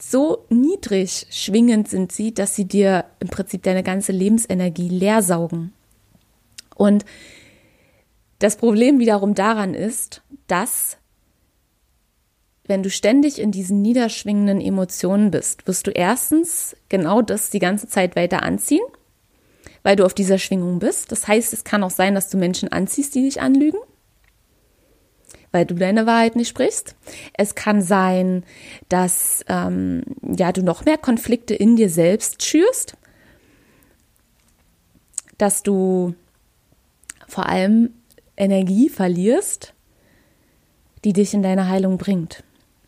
[0.00, 5.72] so niedrig schwingend sind sie, dass sie dir im Prinzip deine ganze Lebensenergie leer saugen.
[6.76, 7.04] Und
[8.38, 10.96] das Problem wiederum daran ist, dass
[12.68, 17.88] wenn du ständig in diesen niederschwingenden Emotionen bist, wirst du erstens genau das die ganze
[17.88, 18.84] Zeit weiter anziehen,
[19.82, 21.10] weil du auf dieser Schwingung bist.
[21.10, 23.80] Das heißt, es kann auch sein, dass du Menschen anziehst, die dich anlügen,
[25.52, 26.96] weil du deine Wahrheit nicht sprichst.
[27.34, 28.44] Es kann sein,
[28.88, 32.96] dass ähm, ja du noch mehr Konflikte in dir selbst schürst,
[35.38, 36.14] dass du
[37.26, 37.94] vor allem
[38.36, 39.74] Energie verlierst,
[41.04, 42.42] die dich in deine Heilung bringt.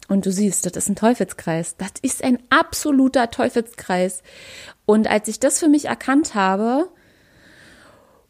[0.09, 1.77] Und du siehst, das ist ein Teufelskreis.
[1.77, 4.23] Das ist ein absoluter Teufelskreis.
[4.85, 6.89] Und als ich das für mich erkannt habe,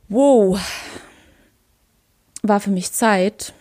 [0.08, 0.60] wow,
[2.42, 3.54] war für mich Zeit,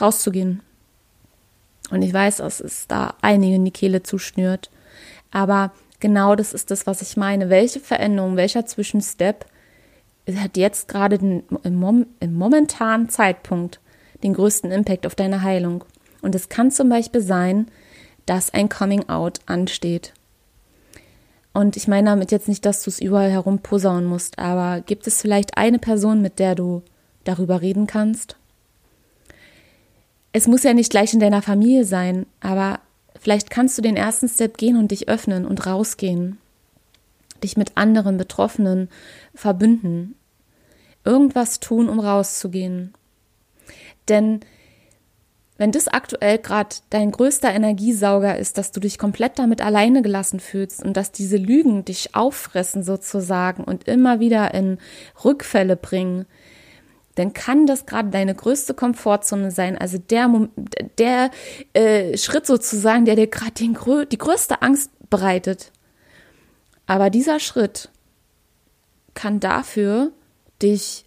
[0.00, 0.62] rauszugehen.
[1.90, 4.70] Und ich weiß, dass es da einige in die Kehle zuschnürt.
[5.30, 7.50] Aber genau das ist das, was ich meine.
[7.50, 9.46] Welche Veränderung, welcher Zwischenstep
[10.34, 13.80] hat jetzt gerade den, im, im momentanen Zeitpunkt
[14.22, 15.84] den größten Impact auf deine Heilung.
[16.22, 17.66] Und es kann zum Beispiel sein,
[18.26, 20.12] dass ein Coming Out ansteht.
[21.52, 25.06] Und ich meine damit jetzt nicht, dass du es überall herum posaunen musst, aber gibt
[25.06, 26.82] es vielleicht eine Person, mit der du
[27.24, 28.36] darüber reden kannst?
[30.32, 32.80] Es muss ja nicht gleich in deiner Familie sein, aber
[33.20, 36.38] vielleicht kannst du den ersten Step gehen und dich öffnen und rausgehen
[37.42, 38.88] dich mit anderen Betroffenen
[39.34, 40.14] verbünden,
[41.04, 42.94] irgendwas tun, um rauszugehen.
[44.08, 44.40] Denn
[45.58, 50.40] wenn das aktuell gerade dein größter Energiesauger ist, dass du dich komplett damit alleine gelassen
[50.40, 54.78] fühlst und dass diese Lügen dich auffressen sozusagen und immer wieder in
[55.24, 56.26] Rückfälle bringen,
[57.14, 60.30] dann kann das gerade deine größte Komfortzone sein, also der,
[60.98, 61.30] der
[61.74, 63.52] äh, Schritt sozusagen, der dir gerade
[64.06, 65.72] die größte Angst bereitet.
[66.86, 67.90] Aber dieser Schritt
[69.14, 70.12] kann dafür
[70.62, 71.04] dich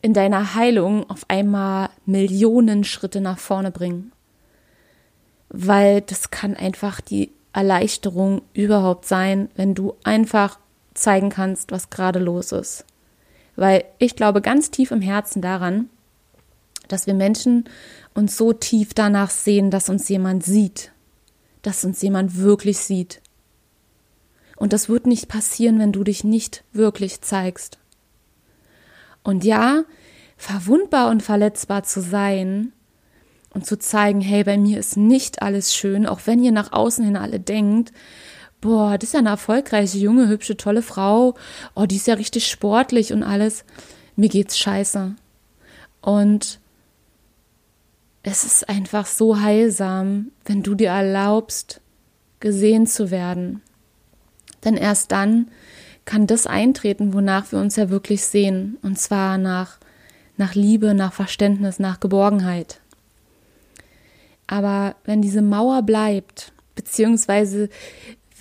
[0.00, 4.12] in deiner Heilung auf einmal Millionen Schritte nach vorne bringen.
[5.48, 10.58] Weil das kann einfach die Erleichterung überhaupt sein, wenn du einfach
[10.94, 12.84] zeigen kannst, was gerade los ist.
[13.56, 15.88] Weil ich glaube ganz tief im Herzen daran,
[16.88, 17.64] dass wir Menschen
[18.14, 20.92] uns so tief danach sehen, dass uns jemand sieht,
[21.62, 23.20] dass uns jemand wirklich sieht.
[24.56, 27.78] Und das wird nicht passieren, wenn du dich nicht wirklich zeigst.
[29.22, 29.84] Und ja,
[30.36, 32.72] verwundbar und verletzbar zu sein
[33.50, 37.04] und zu zeigen, hey, bei mir ist nicht alles schön, auch wenn ihr nach außen
[37.04, 37.92] hin alle denkt,
[38.62, 41.34] boah, das ist ja eine erfolgreiche, junge, hübsche, tolle Frau,
[41.74, 43.64] oh, die ist ja richtig sportlich und alles.
[44.16, 45.14] Mir geht's scheiße.
[46.00, 46.60] Und
[48.22, 51.80] es ist einfach so heilsam, wenn du dir erlaubst,
[52.40, 53.62] gesehen zu werden.
[54.64, 55.48] Denn erst dann
[56.04, 58.78] kann das eintreten, wonach wir uns ja wirklich sehen.
[58.82, 59.78] Und zwar nach,
[60.36, 62.80] nach Liebe, nach Verständnis, nach Geborgenheit.
[64.46, 67.68] Aber wenn diese Mauer bleibt, beziehungsweise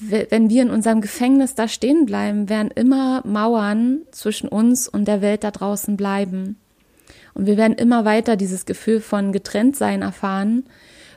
[0.01, 5.21] wenn wir in unserem Gefängnis da stehen bleiben, werden immer Mauern zwischen uns und der
[5.21, 6.57] Welt da draußen bleiben.
[7.33, 10.65] Und wir werden immer weiter dieses Gefühl von Getrenntsein erfahren,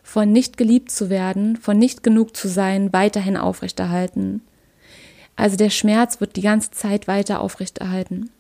[0.03, 4.43] von nicht geliebt zu werden, von nicht genug zu sein, weiterhin aufrechterhalten.
[5.35, 8.31] Also der Schmerz wird die ganze Zeit weiter aufrechterhalten.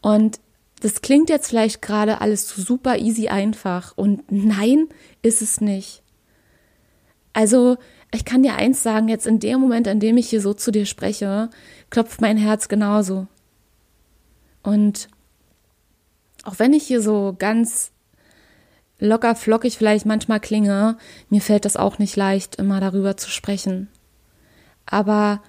[0.00, 0.38] Und
[0.80, 3.92] das klingt jetzt vielleicht gerade alles so super easy einfach.
[3.96, 4.86] Und nein,
[5.22, 6.02] ist es nicht.
[7.32, 7.76] Also,
[8.12, 10.70] ich kann dir eins sagen, jetzt in dem Moment, in dem ich hier so zu
[10.70, 11.50] dir spreche,
[11.90, 13.26] klopft mein Herz genauso.
[14.62, 15.08] Und
[16.44, 17.90] auch wenn ich hier so ganz
[18.98, 20.96] locker flockig vielleicht manchmal klinge,
[21.28, 23.88] mir fällt das auch nicht leicht, immer darüber zu sprechen.
[24.86, 25.42] Aber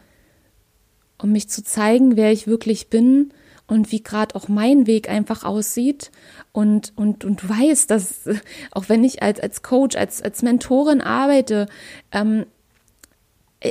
[1.17, 3.33] um mich zu zeigen, wer ich wirklich bin
[3.67, 6.11] und wie gerade auch mein Weg einfach aussieht
[6.51, 8.27] und und und weiß, dass
[8.71, 11.67] auch wenn ich als als Coach als als Mentorin arbeite,
[12.11, 12.45] ähm,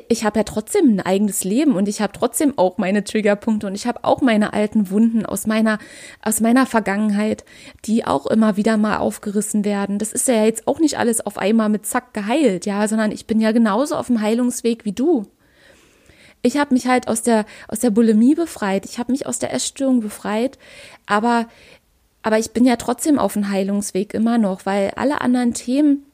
[0.08, 3.74] ich habe ja trotzdem ein eigenes Leben und ich habe trotzdem auch meine Triggerpunkte und
[3.74, 5.78] ich habe auch meine alten Wunden aus meiner
[6.20, 7.44] aus meiner Vergangenheit,
[7.86, 9.98] die auch immer wieder mal aufgerissen werden.
[9.98, 13.26] Das ist ja jetzt auch nicht alles auf einmal mit Zack geheilt, ja, sondern ich
[13.26, 15.26] bin ja genauso auf dem Heilungsweg wie du.
[16.42, 18.84] Ich habe mich halt aus der, aus der Bulimie befreit.
[18.84, 20.58] Ich habe mich aus der Essstörung befreit.
[21.06, 21.48] Aber,
[22.22, 26.04] aber ich bin ja trotzdem auf dem Heilungsweg immer noch, weil alle anderen Themen,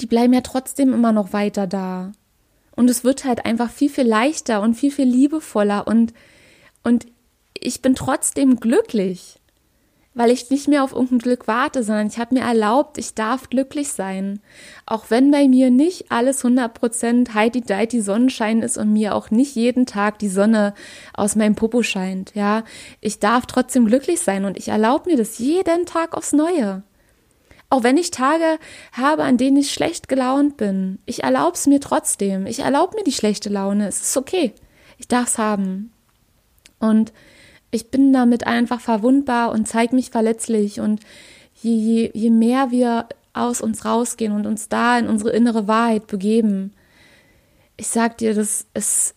[0.00, 2.12] die bleiben ja trotzdem immer noch weiter da.
[2.74, 6.12] Und es wird halt einfach viel, viel leichter und viel, viel liebevoller und,
[6.82, 7.06] und
[7.54, 9.38] ich bin trotzdem glücklich
[10.14, 13.48] weil ich nicht mehr auf irgendein Glück warte, sondern ich habe mir erlaubt, ich darf
[13.48, 14.40] glücklich sein.
[14.84, 19.86] Auch wenn bei mir nicht alles 100% heidi-deiti Sonnenschein ist und mir auch nicht jeden
[19.86, 20.74] Tag die Sonne
[21.14, 22.64] aus meinem Popo scheint, ja.
[23.00, 26.82] Ich darf trotzdem glücklich sein und ich erlaube mir das jeden Tag aufs Neue.
[27.72, 28.58] Auch wenn ich Tage
[28.92, 30.98] habe, an denen ich schlecht gelaunt bin.
[31.06, 32.44] Ich erlaube es mir trotzdem.
[32.44, 33.88] Ich erlaube mir die schlechte Laune.
[33.88, 34.52] Es ist okay.
[34.98, 35.90] Ich darf es haben.
[36.78, 37.14] Und
[37.70, 40.80] ich bin damit einfach verwundbar und zeige mich verletzlich.
[40.80, 41.00] Und
[41.62, 46.08] je, je, je mehr wir aus uns rausgehen und uns da in unsere innere Wahrheit
[46.08, 46.74] begeben,
[47.78, 49.14] ich sag dir, dass es,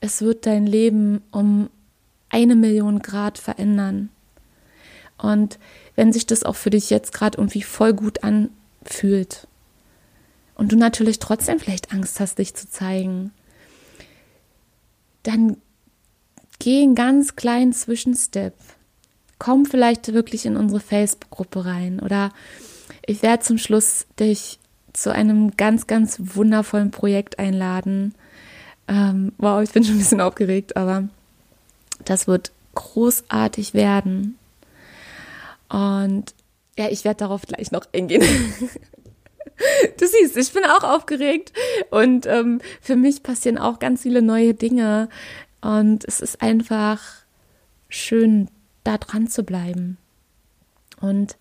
[0.00, 1.68] es wird dein Leben um
[2.28, 4.10] eine Million Grad verändern.
[5.20, 5.58] Und
[5.98, 9.48] wenn sich das auch für dich jetzt gerade irgendwie voll gut anfühlt
[10.54, 13.32] und du natürlich trotzdem vielleicht Angst hast, dich zu zeigen,
[15.24, 15.56] dann
[16.60, 18.54] geh einen ganz kleinen Zwischenstep.
[19.40, 22.30] Komm vielleicht wirklich in unsere Facebook-Gruppe rein oder
[23.04, 24.60] ich werde zum Schluss dich
[24.92, 28.14] zu einem ganz, ganz wundervollen Projekt einladen.
[28.86, 31.08] Ähm, wow, ich bin schon ein bisschen aufgeregt, aber
[32.04, 34.38] das wird großartig werden.
[35.68, 36.34] Und
[36.78, 38.22] ja, ich werde darauf gleich noch eingehen.
[39.98, 41.52] du siehst, ich bin auch aufgeregt
[41.90, 45.08] und ähm, für mich passieren auch ganz viele neue Dinge
[45.60, 47.00] und es ist einfach
[47.88, 48.48] schön,
[48.84, 49.98] da dran zu bleiben.
[51.00, 51.36] Und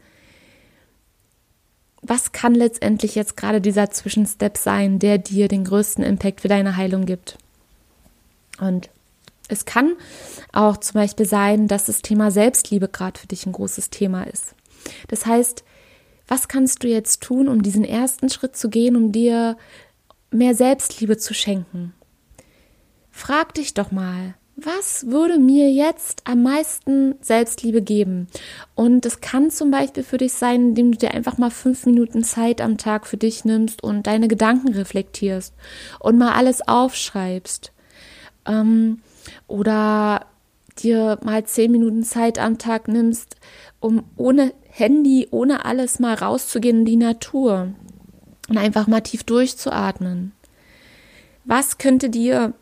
[2.02, 6.78] was kann letztendlich jetzt gerade dieser Zwischenstep sein, der dir den größten Impact für deine
[6.78, 7.38] Heilung gibt?
[8.60, 8.90] Und
[9.48, 9.96] es kann
[10.54, 14.56] auch zum Beispiel sein, dass das Thema Selbstliebe gerade für dich ein großes Thema ist.
[15.08, 15.64] Das heißt,
[16.28, 19.58] was kannst du jetzt tun, um diesen ersten Schritt zu gehen, um dir
[20.32, 21.94] mehr Selbstliebe zu schenken?
[23.12, 28.28] Frag dich doch mal, was würde mir jetzt am meisten Selbstliebe geben?
[28.74, 32.24] Und es kann zum Beispiel für dich sein, indem du dir einfach mal fünf Minuten
[32.24, 35.54] Zeit am Tag für dich nimmst und deine Gedanken reflektierst
[36.00, 37.72] und mal alles aufschreibst.
[38.48, 39.00] Ähm,
[39.48, 40.26] oder
[40.80, 43.36] dir mal zehn Minuten Zeit am Tag nimmst,
[43.80, 47.74] um ohne Handy, ohne alles mal rauszugehen in die Natur
[48.48, 50.34] und einfach mal tief durchzuatmen.
[51.46, 52.54] Was könnte dir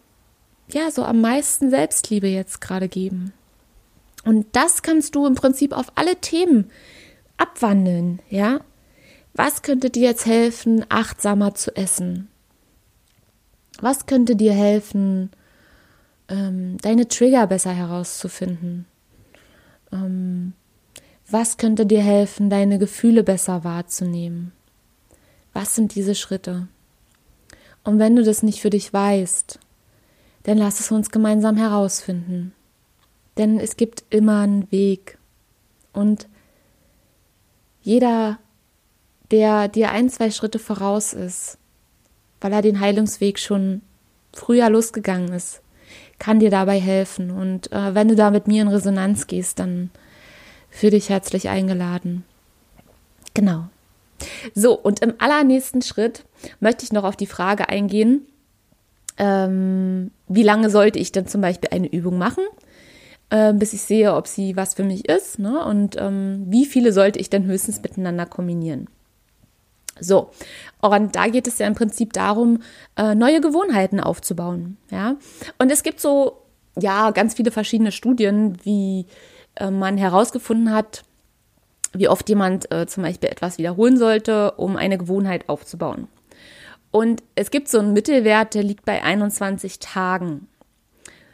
[0.72, 3.34] ja, so am meisten Selbstliebe jetzt gerade geben.
[4.24, 6.72] Und das kannst du im Prinzip auf alle Themen
[7.38, 8.62] abwandeln, ja?
[9.34, 12.30] Was könnte dir jetzt helfen, achtsamer zu essen?
[13.80, 15.30] Was könnte dir helfen,
[16.30, 18.86] ähm, deine Trigger besser herauszufinden?
[19.92, 20.54] Ähm,
[21.30, 24.52] was könnte dir helfen, deine Gefühle besser wahrzunehmen?
[25.54, 26.68] Was sind diese Schritte?
[27.84, 29.60] Und wenn du das nicht für dich weißt,
[30.44, 32.54] dann lass es uns gemeinsam herausfinden.
[33.38, 35.18] Denn es gibt immer einen Weg.
[35.94, 36.28] Und
[37.82, 38.40] jeder,
[39.32, 41.58] der dir ein, zwei Schritte voraus ist,
[42.42, 43.82] weil er den Heilungsweg schon
[44.34, 45.62] früher losgegangen ist,
[46.20, 47.32] kann dir dabei helfen.
[47.32, 49.90] Und äh, wenn du da mit mir in Resonanz gehst, dann
[50.70, 52.24] fühl dich herzlich eingeladen.
[53.34, 53.66] Genau.
[54.54, 56.24] So, und im allernächsten Schritt
[56.60, 58.26] möchte ich noch auf die Frage eingehen,
[59.18, 62.44] ähm, wie lange sollte ich denn zum Beispiel eine Übung machen,
[63.30, 65.64] äh, bis ich sehe, ob sie was für mich ist, ne?
[65.66, 68.88] und ähm, wie viele sollte ich denn höchstens miteinander kombinieren.
[70.00, 70.30] So,
[70.82, 72.60] und da geht es ja im Prinzip darum,
[72.98, 74.78] äh, neue Gewohnheiten aufzubauen.
[74.92, 75.16] Ja,
[75.58, 76.42] und es gibt so,
[76.78, 79.06] ja, ganz viele verschiedene Studien, wie
[79.56, 81.04] äh, man herausgefunden hat,
[81.94, 86.08] wie oft jemand äh, zum Beispiel etwas wiederholen sollte, um eine Gewohnheit aufzubauen.
[86.92, 90.48] Und es gibt so einen Mittelwert, der liegt bei 21 Tagen.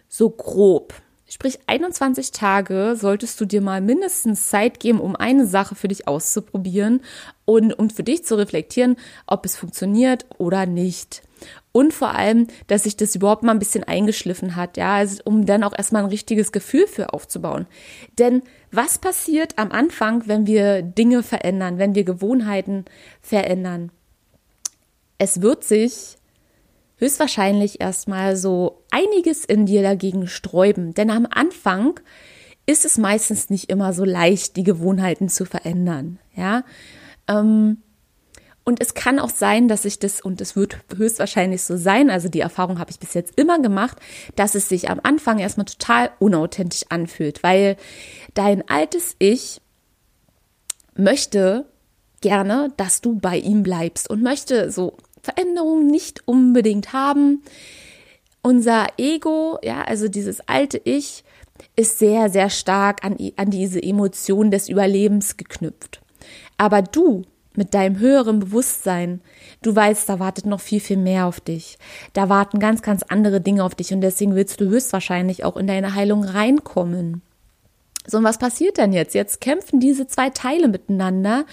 [0.08, 0.94] So grob.
[1.32, 6.06] Sprich, 21 Tage solltest du dir mal mindestens Zeit geben, um eine Sache für dich
[6.06, 7.00] auszuprobieren
[7.46, 11.22] und um für dich zu reflektieren, ob es funktioniert oder nicht.
[11.72, 15.46] Und vor allem, dass sich das überhaupt mal ein bisschen eingeschliffen hat, ja, also um
[15.46, 17.66] dann auch erstmal ein richtiges Gefühl für aufzubauen.
[18.20, 22.84] Denn was passiert am Anfang, wenn wir Dinge verändern, wenn wir Gewohnheiten
[23.22, 23.90] verändern?
[25.22, 26.18] es wird sich
[27.02, 30.94] höchstwahrscheinlich erstmal so einiges in dir dagegen sträuben.
[30.94, 32.00] Denn am Anfang
[32.68, 36.20] ist es meistens nicht immer so leicht, die Gewohnheiten zu verändern.
[36.36, 36.64] Ja.
[37.28, 37.78] Ähm,
[38.64, 42.30] und es kann auch sein, dass sich das, und es wird höchstwahrscheinlich so sein, also
[42.30, 43.98] die Erfahrung habe ich bis jetzt immer gemacht,
[44.36, 47.76] dass es sich am Anfang erstmal total unauthentisch anfühlt, weil
[48.36, 49.60] dein altes Ich
[50.96, 51.66] möchte
[52.22, 57.44] gerne, dass du bei ihm bleibst und möchte so Veränderungen nicht unbedingt haben.
[58.42, 61.24] Unser Ego, ja, also dieses alte Ich,
[61.76, 66.02] ist sehr, sehr stark an, an diese Emotion des Überlebens geknüpft.
[66.58, 67.24] Aber du
[67.56, 69.22] mit deinem höheren Bewusstsein,
[69.62, 71.78] du weißt, da wartet noch viel, viel mehr auf dich.
[72.14, 75.68] Da warten ganz, ganz andere Dinge auf dich und deswegen willst du höchstwahrscheinlich auch in
[75.68, 77.22] deine Heilung reinkommen.
[78.08, 79.14] So, und was passiert denn jetzt?
[79.14, 81.46] Jetzt kämpfen diese zwei Teile miteinander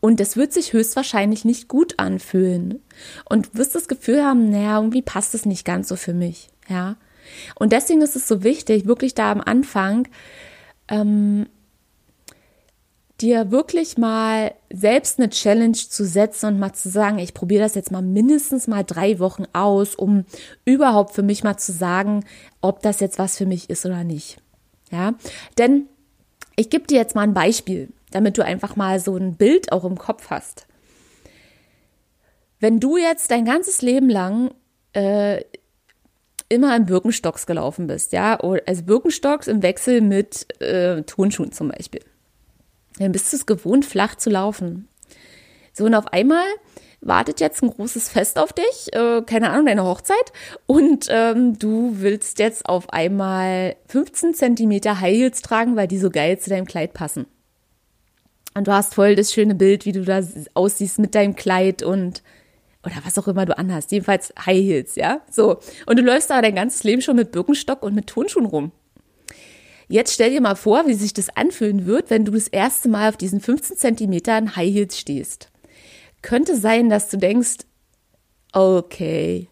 [0.00, 2.80] und es wird sich höchstwahrscheinlich nicht gut anfühlen.
[3.28, 6.50] Und du wirst das Gefühl haben, naja, irgendwie passt es nicht ganz so für mich,
[6.68, 6.96] ja.
[7.56, 10.06] Und deswegen ist es so wichtig, wirklich da am Anfang,
[10.86, 11.46] ähm,
[13.20, 17.74] dir wirklich mal selbst eine Challenge zu setzen und mal zu sagen, ich probiere das
[17.74, 20.24] jetzt mal mindestens mal drei Wochen aus, um
[20.64, 22.24] überhaupt für mich mal zu sagen,
[22.60, 24.36] ob das jetzt was für mich ist oder nicht.
[24.92, 25.14] Ja,
[25.58, 25.88] denn
[26.56, 29.84] ich gebe dir jetzt mal ein Beispiel, damit du einfach mal so ein Bild auch
[29.84, 30.66] im Kopf hast.
[32.58, 34.50] Wenn du jetzt dein ganzes Leben lang
[34.94, 35.42] äh,
[36.48, 42.00] immer in Birkenstocks gelaufen bist, ja, also Birkenstocks im Wechsel mit äh, Turnschuhen zum Beispiel,
[42.98, 44.88] dann bist du es gewohnt, flach zu laufen.
[45.74, 46.46] So, und auf einmal
[47.06, 50.32] wartet jetzt ein großes Fest auf dich, äh, keine Ahnung, deine Hochzeit,
[50.66, 56.10] und ähm, du willst jetzt auf einmal 15 Zentimeter High Heels tragen, weil die so
[56.10, 57.26] geil zu deinem Kleid passen.
[58.54, 60.20] Und du hast voll das schöne Bild, wie du da
[60.54, 62.22] aussiehst mit deinem Kleid und
[62.84, 63.90] oder was auch immer du anhast.
[63.90, 65.20] Jedenfalls High Heels, ja?
[65.30, 65.58] So.
[65.86, 68.70] Und du läufst aber dein ganzes Leben schon mit Birkenstock und mit Turnschuhen rum.
[69.88, 73.08] Jetzt stell dir mal vor, wie sich das anfühlen wird, wenn du das erste Mal
[73.08, 75.50] auf diesen 15 Zentimetern High Heels stehst
[76.26, 77.58] könnte sein, dass du denkst,
[78.52, 79.48] okay,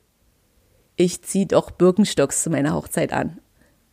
[0.97, 3.39] ich ziehe doch Birkenstocks zu meiner Hochzeit an.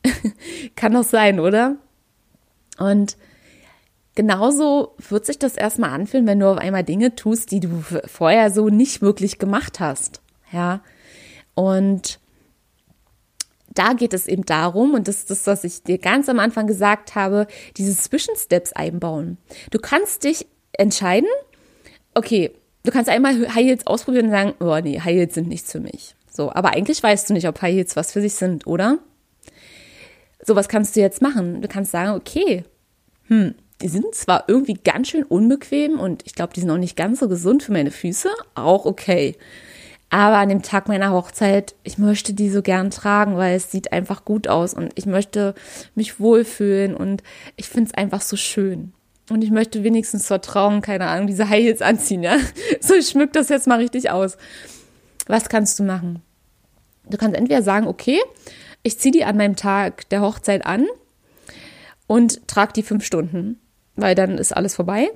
[0.75, 1.75] Kann doch sein, oder?
[2.79, 3.17] Und
[4.15, 8.49] genauso wird sich das erstmal anfühlen, wenn du auf einmal Dinge tust, die du vorher
[8.49, 10.23] so nicht wirklich gemacht hast.
[10.51, 10.81] Ja.
[11.53, 12.19] Und
[13.69, 16.65] da geht es eben darum, und das ist das, was ich dir ganz am Anfang
[16.65, 17.45] gesagt habe,
[17.77, 19.37] diese Zwischensteps einbauen.
[19.69, 21.29] Du kannst dich entscheiden,
[22.15, 25.71] okay, du kannst einmal High Heels ausprobieren und sagen, oh nee, High Heels sind nichts
[25.71, 26.15] für mich.
[26.29, 28.99] So, aber eigentlich weißt du nicht, ob High Heels was für sich sind, oder?
[30.43, 31.61] So, was kannst du jetzt machen?
[31.61, 32.63] Du kannst sagen, okay,
[33.27, 36.95] hm, die sind zwar irgendwie ganz schön unbequem und ich glaube, die sind auch nicht
[36.95, 39.35] ganz so gesund für meine Füße, auch okay.
[40.09, 43.93] Aber an dem Tag meiner Hochzeit, ich möchte die so gern tragen, weil es sieht
[43.93, 45.55] einfach gut aus und ich möchte
[45.95, 47.23] mich wohlfühlen und
[47.55, 48.93] ich finde es einfach so schön.
[49.31, 52.35] Und ich möchte wenigstens vertrauen, keine Ahnung, diese High Heels anziehen, ja.
[52.81, 54.35] So, ich schmück das jetzt mal richtig aus.
[55.25, 56.21] Was kannst du machen?
[57.09, 58.19] Du kannst entweder sagen, okay,
[58.83, 60.85] ich ziehe die an meinem Tag der Hochzeit an
[62.07, 63.57] und trage die fünf Stunden,
[63.95, 65.09] weil dann ist alles vorbei.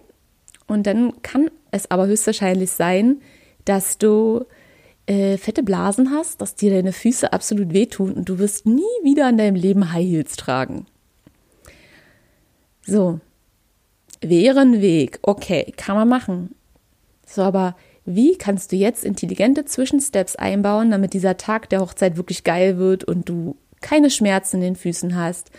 [0.65, 3.21] Und dann kann es aber höchstwahrscheinlich sein,
[3.65, 4.45] dass du
[5.07, 9.27] äh, fette Blasen hast, dass dir deine Füße absolut wehtun und du wirst nie wieder
[9.27, 10.85] in deinem Leben High Heels tragen.
[12.83, 13.19] So,
[14.21, 15.19] wäre ein Weg.
[15.21, 16.55] Okay, kann man machen.
[17.25, 22.43] So, aber wie kannst du jetzt intelligente Zwischensteps einbauen, damit dieser Tag der Hochzeit wirklich
[22.43, 25.49] geil wird und du keine Schmerzen in den Füßen hast?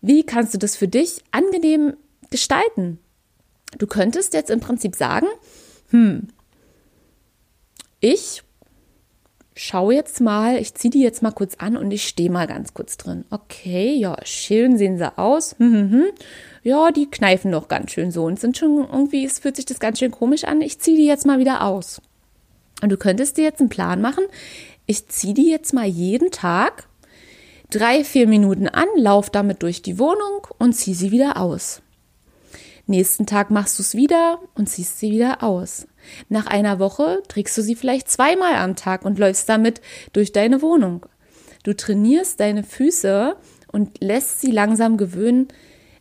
[0.00, 1.96] Wie kannst du das für dich angenehm
[2.30, 2.98] gestalten?
[3.78, 5.26] Du könntest jetzt im Prinzip sagen,
[5.90, 6.28] hm,
[8.00, 8.42] ich
[9.60, 12.74] schaue jetzt mal, ich ziehe die jetzt mal kurz an und ich stehe mal ganz
[12.74, 13.24] kurz drin.
[13.30, 15.56] Okay, ja, schön sehen sie aus.
[15.58, 16.04] Hm, hm, hm
[16.62, 19.80] ja, die kneifen doch ganz schön so und sind schon irgendwie, es fühlt sich das
[19.80, 20.60] ganz schön komisch an.
[20.60, 22.02] Ich ziehe die jetzt mal wieder aus.
[22.82, 24.24] Und du könntest dir jetzt einen Plan machen.
[24.86, 26.88] Ich ziehe die jetzt mal jeden Tag
[27.70, 31.80] drei, vier Minuten an, lauf damit durch die Wohnung und zieh sie wieder aus.
[32.86, 35.86] Nächsten Tag machst du es wieder und ziehst sie wieder aus.
[36.28, 39.80] Nach einer Woche trägst du sie vielleicht zweimal am Tag und läufst damit
[40.12, 41.06] durch deine Wohnung.
[41.62, 43.36] Du trainierst deine Füße
[43.72, 45.48] und lässt sie langsam gewöhnen,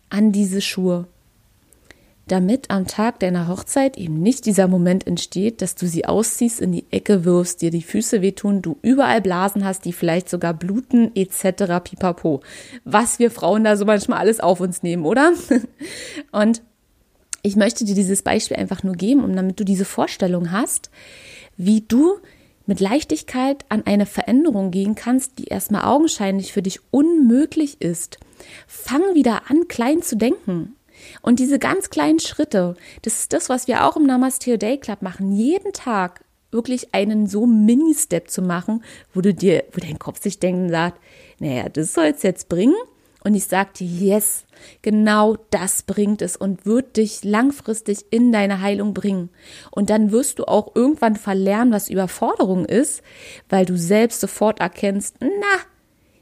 [0.09, 1.07] an diese Schuhe,
[2.27, 6.71] damit am Tag deiner Hochzeit eben nicht dieser Moment entsteht, dass du sie ausziehst, in
[6.71, 11.11] die Ecke wirfst, dir die Füße wehtun, du überall Blasen hast, die vielleicht sogar bluten
[11.15, 11.83] etc.
[11.83, 12.41] pipapo.
[12.83, 15.33] Was wir Frauen da so manchmal alles auf uns nehmen, oder?
[16.31, 16.61] Und
[17.47, 20.91] ich möchte dir dieses Beispiel einfach nur geben, um damit du diese Vorstellung hast,
[21.55, 22.17] wie du
[22.65, 28.19] mit Leichtigkeit an eine Veränderung gehen kannst, die erstmal augenscheinlich für dich unmöglich ist.
[28.67, 30.75] Fang wieder an, klein zu denken.
[31.21, 35.01] Und diese ganz kleinen Schritte, das ist das, was wir auch im Namaste Day Club
[35.01, 38.83] machen, jeden Tag wirklich einen so Mini-Step zu machen,
[39.13, 40.99] wo du dir, wo dein Kopf sich denken sagt,
[41.39, 42.75] naja, das soll es jetzt bringen.
[43.23, 44.45] Und ich sag dir, yes,
[44.81, 49.29] genau das bringt es und wird dich langfristig in deine Heilung bringen.
[49.71, 53.01] Und dann wirst du auch irgendwann verlernen, was Überforderung ist,
[53.49, 55.27] weil du selbst sofort erkennst, na,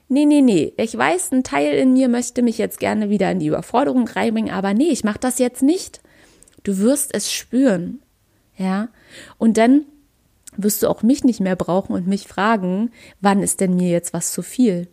[0.08, 3.40] nee, nee, nee, ich weiß, ein Teil in mir möchte mich jetzt gerne wieder in
[3.40, 6.02] die Überforderung reinbringen, aber nee, ich mach das jetzt nicht.
[6.64, 8.02] Du wirst es spüren.
[8.58, 8.90] Ja?
[9.38, 9.86] Und dann
[10.58, 12.92] wirst du auch mich nicht mehr brauchen und mich fragen,
[13.22, 14.88] wann ist denn mir jetzt was zu viel?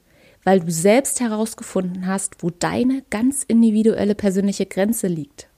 [0.45, 5.49] Weil du selbst herausgefunden hast, wo deine ganz individuelle persönliche Grenze liegt.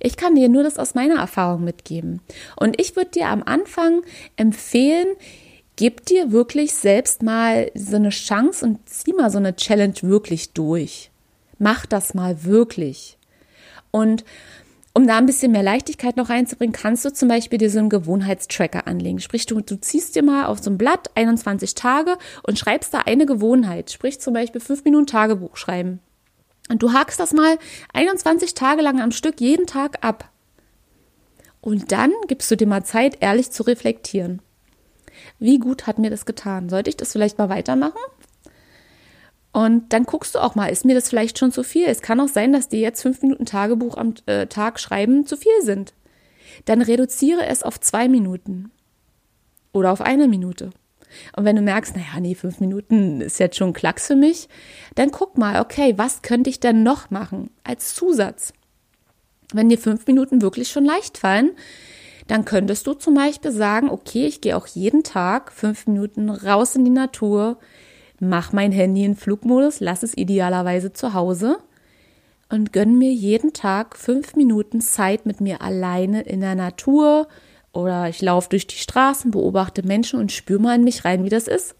[0.00, 2.20] Ich kann dir nur das aus meiner Erfahrung mitgeben.
[2.56, 4.02] Und ich würde dir am Anfang
[4.36, 5.06] empfehlen,
[5.76, 10.52] gib dir wirklich selbst mal so eine Chance und zieh mal so eine Challenge wirklich
[10.52, 11.10] durch.
[11.58, 13.16] Mach das mal wirklich.
[13.90, 14.24] Und
[14.98, 17.88] um da ein bisschen mehr Leichtigkeit noch reinzubringen, kannst du zum Beispiel dir so einen
[17.88, 19.20] Gewohnheitstracker anlegen.
[19.20, 23.02] Sprich, du, du ziehst dir mal auf so ein Blatt 21 Tage und schreibst da
[23.06, 23.92] eine Gewohnheit.
[23.92, 26.00] Sprich zum Beispiel fünf Minuten Tagebuch schreiben.
[26.68, 27.58] Und du hakst das mal
[27.94, 30.30] 21 Tage lang am Stück jeden Tag ab.
[31.60, 34.42] Und dann gibst du dir mal Zeit, ehrlich zu reflektieren.
[35.38, 36.68] Wie gut hat mir das getan?
[36.68, 38.02] Sollte ich das vielleicht mal weitermachen?
[39.52, 41.86] Und dann guckst du auch mal, ist mir das vielleicht schon zu viel?
[41.86, 45.36] Es kann auch sein, dass dir jetzt fünf Minuten Tagebuch am äh, Tag schreiben zu
[45.36, 45.94] viel sind.
[46.66, 48.70] Dann reduziere es auf zwei Minuten
[49.72, 50.70] oder auf eine Minute.
[51.36, 54.48] Und wenn du merkst, naja, nee, fünf Minuten ist jetzt schon Klacks für mich,
[54.94, 58.52] dann guck mal, okay, was könnte ich denn noch machen als Zusatz?
[59.52, 61.52] Wenn dir fünf Minuten wirklich schon leicht fallen,
[62.26, 66.76] dann könntest du zum Beispiel sagen, okay, ich gehe auch jeden Tag fünf Minuten raus
[66.76, 67.58] in die Natur,
[68.20, 71.58] mach mein Handy in Flugmodus, lass es idealerweise zu Hause
[72.48, 77.28] und gönn mir jeden Tag fünf Minuten Zeit mit mir alleine in der Natur
[77.72, 81.28] oder ich laufe durch die Straßen, beobachte Menschen und spüre mal in mich rein, wie
[81.28, 81.74] das ist.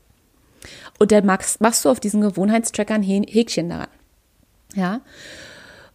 [0.99, 3.89] Und dann machst, machst du auf diesen Gewohnheitstracker ein Häkchen daran.
[4.74, 5.01] Ja.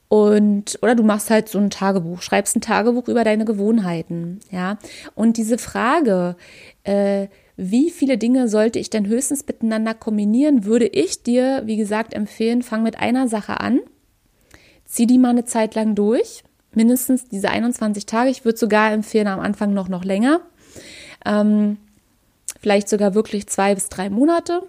[0.08, 4.78] Und, oder du machst halt so ein Tagebuch, schreibst ein Tagebuch über deine Gewohnheiten, ja.
[5.16, 6.36] Und diese Frage,
[6.84, 12.14] äh, wie viele Dinge sollte ich denn höchstens miteinander kombinieren, würde ich dir, wie gesagt,
[12.14, 13.80] empfehlen, fang mit einer Sache an,
[14.86, 16.44] zieh die mal eine Zeit lang durch,
[16.74, 18.32] mindestens diese 21 Tage.
[18.32, 20.42] Ich würde sogar empfehlen, am Anfang noch, noch länger.
[21.26, 21.78] Ähm,
[22.60, 24.64] vielleicht sogar wirklich zwei bis drei Monate.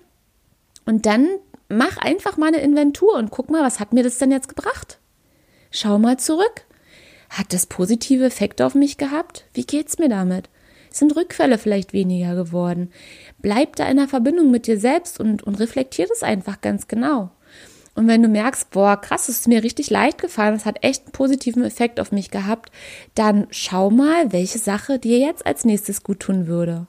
[0.84, 1.28] Und dann
[1.68, 4.98] mach einfach mal eine Inventur und guck mal, was hat mir das denn jetzt gebracht?
[5.70, 6.66] Schau mal zurück.
[7.30, 9.46] Hat das positive Effekte auf mich gehabt?
[9.54, 10.48] Wie geht's mir damit?
[10.94, 12.92] Sind Rückfälle vielleicht weniger geworden?
[13.42, 17.30] Bleib da in der Verbindung mit dir selbst und, und reflektier das einfach ganz genau.
[17.96, 21.02] Und wenn du merkst, boah, krass, es ist mir richtig leicht gefallen, es hat echt
[21.02, 22.70] einen positiven Effekt auf mich gehabt,
[23.16, 26.86] dann schau mal, welche Sache dir jetzt als nächstes gut tun würde.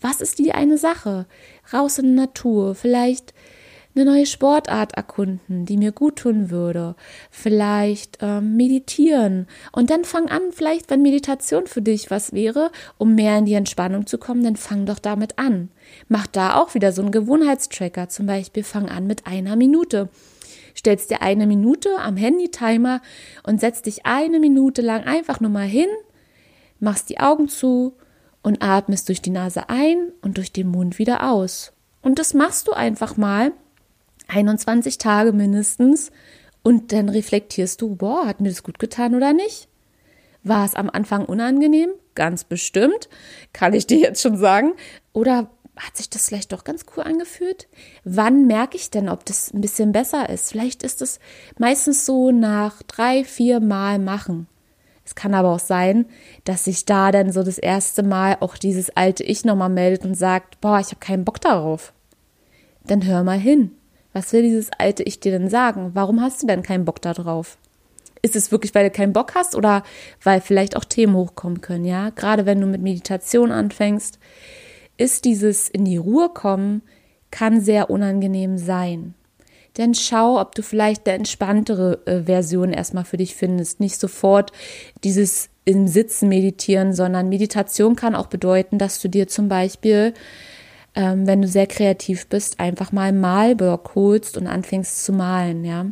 [0.00, 1.26] Was ist die eine Sache?
[1.72, 3.34] Raus in die Natur, vielleicht
[3.96, 6.94] eine neue Sportart erkunden, die mir gut tun würde.
[7.30, 9.46] Vielleicht ähm, meditieren.
[9.72, 13.54] Und dann fang an, vielleicht, wenn Meditation für dich was wäre, um mehr in die
[13.54, 15.70] Entspannung zu kommen, dann fang doch damit an.
[16.08, 18.08] Mach da auch wieder so einen Gewohnheitstracker.
[18.08, 20.10] Zum Beispiel fang an mit einer Minute.
[20.76, 23.00] Stellst dir eine Minute am Handy-Timer
[23.44, 25.88] und setzt dich eine Minute lang einfach nur mal hin,
[26.80, 27.94] machst die Augen zu
[28.42, 31.72] und atmest durch die Nase ein und durch den Mund wieder aus.
[32.02, 33.52] Und das machst du einfach mal
[34.28, 36.10] 21 Tage mindestens
[36.62, 39.68] und dann reflektierst du, boah, hat mir das gut getan oder nicht?
[40.42, 41.90] War es am Anfang unangenehm?
[42.14, 43.08] Ganz bestimmt,
[43.52, 44.74] kann ich dir jetzt schon sagen.
[45.12, 47.68] Oder hat sich das vielleicht doch ganz cool angefühlt?
[48.04, 50.50] Wann merke ich denn, ob das ein bisschen besser ist?
[50.50, 51.20] Vielleicht ist es
[51.58, 54.46] meistens so nach drei, vier Mal machen.
[55.04, 56.06] Es kann aber auch sein,
[56.44, 60.14] dass sich da dann so das erste Mal auch dieses alte Ich nochmal meldet und
[60.14, 61.92] sagt, boah, ich habe keinen Bock darauf.
[62.84, 63.70] Dann hör mal hin.
[64.16, 65.90] Was will dieses alte Ich dir denn sagen?
[65.92, 67.58] Warum hast du denn keinen Bock darauf?
[68.22, 69.82] Ist es wirklich, weil du keinen Bock hast oder
[70.22, 72.08] weil vielleicht auch Themen hochkommen können, ja?
[72.08, 74.18] Gerade wenn du mit Meditation anfängst,
[74.96, 76.80] ist dieses in die Ruhe kommen,
[77.30, 79.12] kann sehr unangenehm sein.
[79.76, 83.80] Denn schau, ob du vielleicht eine entspanntere äh, Version erstmal für dich findest.
[83.80, 84.50] Nicht sofort
[85.04, 90.14] dieses im Sitzen meditieren, sondern Meditation kann auch bedeuten, dass du dir zum Beispiel
[90.96, 95.86] ähm, wenn du sehr kreativ bist, einfach mal Malblock holst und anfängst zu malen, ja.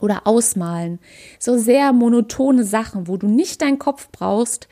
[0.00, 0.98] Oder ausmalen.
[1.38, 4.68] So sehr monotone Sachen, wo du nicht deinen Kopf brauchst,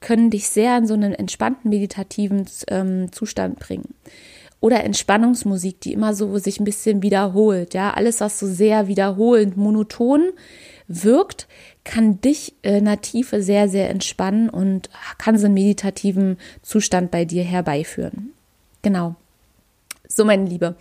[0.00, 3.94] können dich sehr in so einen entspannten meditativen ähm, Zustand bringen.
[4.60, 7.72] Oder Entspannungsmusik, die immer so sich ein bisschen wiederholt.
[7.72, 10.32] Ja, alles, was so sehr wiederholend, monoton
[10.88, 11.46] wirkt,
[11.84, 17.24] kann dich in der Tiefe sehr, sehr entspannen und kann so einen meditativen Zustand bei
[17.24, 18.33] dir herbeiführen.
[18.84, 19.16] Genau.
[20.06, 20.76] So, meine Liebe,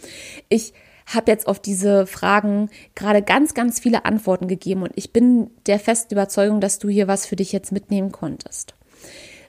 [0.49, 0.73] ich
[1.07, 5.79] habe jetzt auf diese Fragen gerade ganz, ganz viele Antworten gegeben und ich bin der
[5.79, 8.75] festen Überzeugung, dass du hier was für dich jetzt mitnehmen konntest.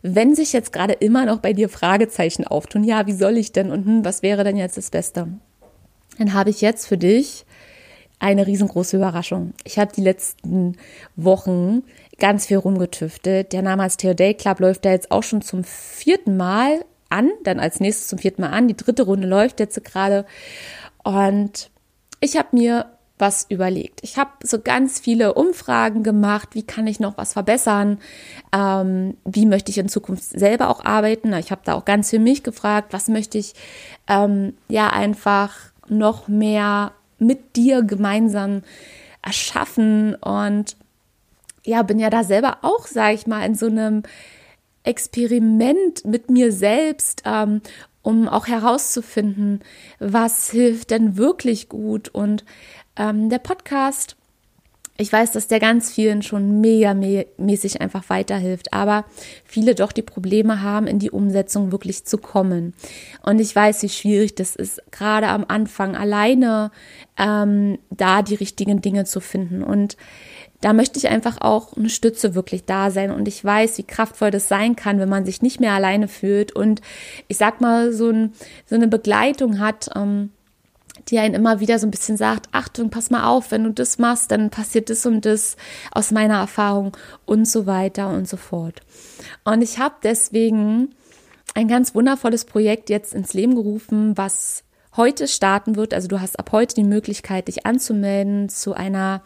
[0.02, 3.70] Wenn sich jetzt gerade immer noch bei dir Fragezeichen auftun, ja, wie soll ich denn
[3.70, 5.28] und hm, was wäre denn jetzt das Beste?
[6.18, 7.44] Dann habe ich jetzt für dich
[8.20, 9.52] eine riesengroße Überraschung.
[9.64, 10.76] Ich habe die letzten
[11.16, 11.82] Wochen
[12.18, 13.52] ganz viel rumgetüftet.
[13.52, 17.30] Der Name als Theo Day Club läuft da jetzt auch schon zum vierten Mal an,
[17.44, 18.68] dann als nächstes zum vierten Mal an.
[18.68, 20.24] Die dritte Runde läuft jetzt gerade.
[21.02, 21.70] Und
[22.20, 22.86] ich habe mir
[23.18, 24.00] was überlegt.
[24.02, 27.98] Ich habe so ganz viele Umfragen gemacht, wie kann ich noch was verbessern,
[28.52, 31.32] ähm, wie möchte ich in Zukunft selber auch arbeiten.
[31.34, 33.54] Ich habe da auch ganz für mich gefragt, was möchte ich
[34.08, 35.54] ähm, ja einfach
[35.88, 38.62] noch mehr mit dir gemeinsam
[39.22, 40.76] erschaffen und
[41.64, 44.02] ja, bin ja da selber auch, sage ich mal, in so einem
[44.84, 47.60] Experiment mit mir selbst, ähm,
[48.02, 49.60] um auch herauszufinden,
[49.98, 52.10] was hilft denn wirklich gut.
[52.10, 52.44] Und
[52.96, 54.16] ähm, der Podcast,
[54.96, 59.06] ich weiß, dass der ganz vielen schon mega mäßig einfach weiterhilft, aber
[59.44, 62.74] viele doch die Probleme haben, in die Umsetzung wirklich zu kommen.
[63.22, 66.70] Und ich weiß, wie schwierig das ist, gerade am Anfang alleine
[67.16, 69.64] ähm, da die richtigen Dinge zu finden.
[69.64, 69.96] Und
[70.60, 74.30] da möchte ich einfach auch eine Stütze wirklich da sein und ich weiß, wie kraftvoll
[74.30, 76.80] das sein kann, wenn man sich nicht mehr alleine fühlt und
[77.28, 78.32] ich sag mal so, ein,
[78.66, 80.30] so eine Begleitung hat, ähm,
[81.08, 83.98] die einen immer wieder so ein bisschen sagt, Achtung, pass mal auf, wenn du das
[83.98, 85.56] machst, dann passiert das und das
[85.90, 86.96] aus meiner Erfahrung
[87.26, 88.80] und so weiter und so fort.
[89.44, 90.94] Und ich habe deswegen
[91.54, 94.64] ein ganz wundervolles Projekt jetzt ins Leben gerufen, was
[94.96, 95.92] heute starten wird.
[95.92, 99.22] Also du hast ab heute die Möglichkeit, dich anzumelden zu einer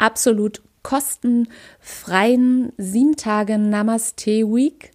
[0.00, 4.90] absolut kostenfreien sieben Tage Namaste Week.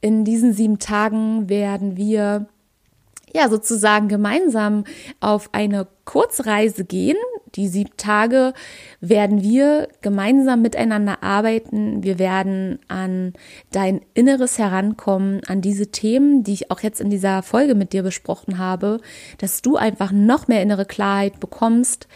[0.00, 2.46] In diesen sieben Tagen werden wir
[3.32, 4.84] ja sozusagen gemeinsam
[5.20, 7.16] auf eine Kurzreise gehen
[7.56, 8.52] die sieben Tage
[9.00, 12.02] werden wir gemeinsam miteinander arbeiten.
[12.02, 13.32] Wir werden an
[13.72, 18.02] dein Inneres herankommen, an diese Themen, die ich auch jetzt in dieser Folge mit dir
[18.02, 19.00] besprochen habe,
[19.38, 22.06] dass du einfach noch mehr innere Klarheit bekommst.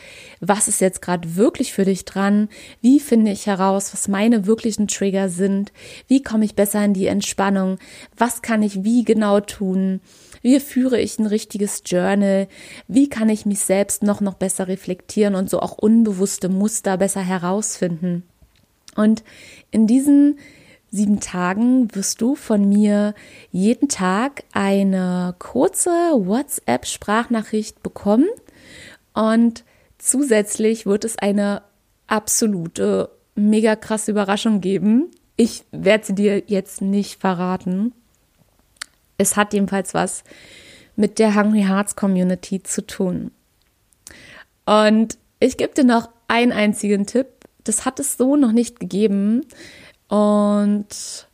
[0.41, 2.49] Was ist jetzt gerade wirklich für dich dran?
[2.81, 5.73] Wie finde ich heraus, was meine wirklichen Trigger sind?
[6.07, 7.79] Wie komme ich besser in die Entspannung?
[8.17, 10.01] Was kann ich wie genau tun?
[10.43, 12.49] Wie führe ich ein richtiges Journal?
[12.87, 17.23] Wie kann ich mich selbst noch, noch besser reflektieren und so auch unbewusste Muster besser
[17.23, 18.25] herausfinden?
[18.97, 19.25] Und
[19.71, 20.39] in diesen
[20.91, 23.15] sieben Tagen wirst du von mir
[23.51, 28.29] jeden Tag eine kurze WhatsApp-Sprachnachricht bekommen
[29.13, 29.65] und
[29.99, 31.63] zusätzlich wird es eine
[32.07, 35.11] absolute, mega krasse Überraschung geben.
[35.37, 37.93] Ich werde sie dir jetzt nicht verraten
[39.19, 40.25] es hat jedenfalls was
[40.97, 43.31] mit der Hungry Hearts Community zu tun.
[44.67, 47.27] Und ich gebe dir noch einen einzigen Tipp.
[47.65, 49.47] Das hat es so noch nicht gegeben.
[50.09, 51.27] Und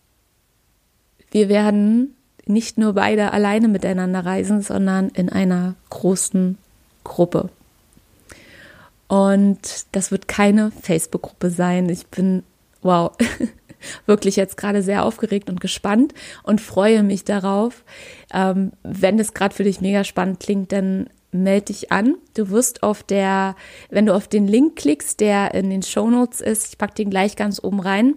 [1.30, 2.16] wir werden
[2.46, 6.58] nicht nur beide alleine miteinander reisen, sondern in einer großen
[7.04, 7.50] Gruppe.
[9.06, 11.88] Und das wird keine Facebook-Gruppe sein.
[11.88, 12.44] Ich bin,
[12.82, 13.12] wow,
[14.06, 17.84] wirklich jetzt gerade sehr aufgeregt und gespannt und freue mich darauf.
[18.32, 22.16] Ähm, wenn es gerade für dich mega spannend klingt, dann melde dich an.
[22.34, 23.56] Du wirst auf der,
[23.88, 27.10] wenn du auf den Link klickst, der in den Show Notes ist, ich packe den
[27.10, 28.14] gleich ganz oben rein,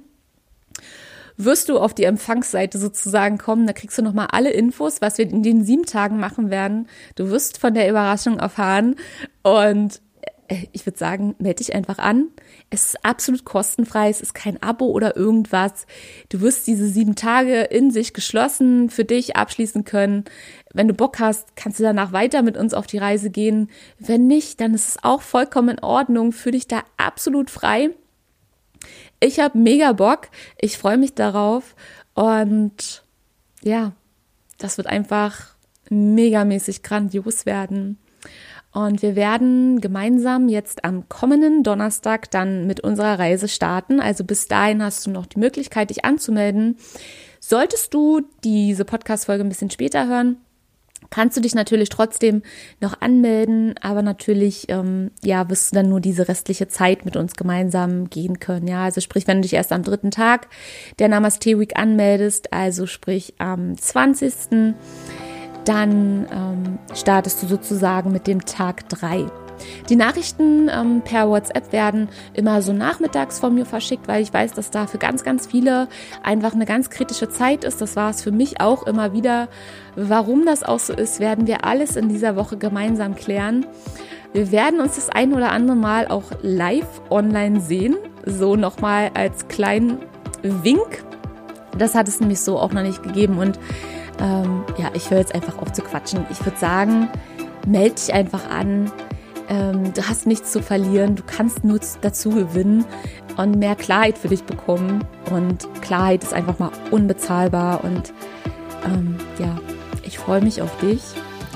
[1.37, 3.67] wirst du auf die Empfangsseite sozusagen kommen.
[3.67, 6.87] Da kriegst du nochmal alle Infos, was wir in den sieben Tagen machen werden.
[7.15, 8.95] Du wirst von der Überraschung erfahren
[9.41, 10.01] und
[10.47, 12.27] äh, ich würde sagen, melde dich einfach an.
[12.69, 15.85] Es ist absolut kostenfrei, es ist kein Abo oder irgendwas.
[16.29, 20.25] Du wirst diese sieben Tage in sich geschlossen für dich abschließen können.
[20.73, 23.69] Wenn du Bock hast, kannst du danach weiter mit uns auf die Reise gehen.
[23.99, 26.31] Wenn nicht, dann ist es auch vollkommen in Ordnung.
[26.31, 27.91] Für dich da absolut frei.
[29.19, 30.29] Ich habe mega Bock.
[30.59, 31.75] Ich freue mich darauf.
[32.15, 33.05] Und
[33.61, 33.93] ja,
[34.57, 35.55] das wird einfach
[35.89, 37.99] megamäßig grandios werden.
[38.71, 43.99] Und wir werden gemeinsam jetzt am kommenden Donnerstag dann mit unserer Reise starten.
[43.99, 46.77] Also bis dahin hast du noch die Möglichkeit, dich anzumelden.
[47.39, 50.37] Solltest du diese Podcast-Folge ein bisschen später hören,
[51.13, 52.41] kannst du dich natürlich trotzdem
[52.81, 57.35] noch anmelden, aber natürlich, ähm, ja, wirst du dann nur diese restliche Zeit mit uns
[57.35, 58.67] gemeinsam gehen können.
[58.67, 60.47] Ja, also sprich, wenn du dich erst am dritten Tag
[60.97, 64.33] der Namaste Week anmeldest, also sprich am 20
[65.65, 69.42] dann ähm, startest du sozusagen mit dem Tag 3.
[69.89, 74.53] Die Nachrichten ähm, per WhatsApp werden immer so nachmittags von mir verschickt, weil ich weiß,
[74.53, 75.87] dass da für ganz, ganz viele
[76.23, 77.81] einfach eine ganz kritische Zeit ist.
[77.81, 79.47] Das war es für mich auch immer wieder.
[79.95, 83.65] Warum das auch so ist, werden wir alles in dieser Woche gemeinsam klären.
[84.33, 87.95] Wir werden uns das ein oder andere Mal auch live online sehen.
[88.25, 89.99] So nochmal als kleinen
[90.41, 91.03] Wink.
[91.77, 93.37] Das hat es nämlich so auch noch nicht gegeben.
[93.37, 93.59] Und
[94.19, 96.25] ähm, ja, ich höre jetzt einfach auf zu quatschen.
[96.31, 97.09] Ich würde sagen,
[97.67, 98.91] melde dich einfach an.
[99.53, 101.15] Ähm, du hast nichts zu verlieren.
[101.15, 102.85] Du kannst nur dazu gewinnen
[103.37, 105.03] und mehr Klarheit für dich bekommen.
[105.31, 107.83] Und Klarheit ist einfach mal unbezahlbar.
[107.83, 108.13] Und
[108.85, 109.59] ähm, ja,
[110.03, 111.01] ich freue mich auf dich.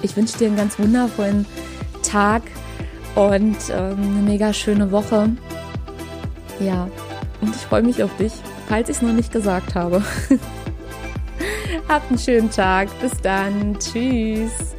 [0.04, 1.46] Ich wünsche dir einen ganz wundervollen
[2.04, 2.44] Tag
[3.16, 5.30] und ähm, eine mega schöne Woche.
[6.60, 6.88] Ja,
[7.42, 8.34] und ich freue mich auf dich,
[8.68, 10.04] falls ich es noch nicht gesagt habe.
[11.88, 12.90] Habt einen schönen Tag.
[13.00, 13.78] Bis dann.
[13.80, 14.77] Tschüss.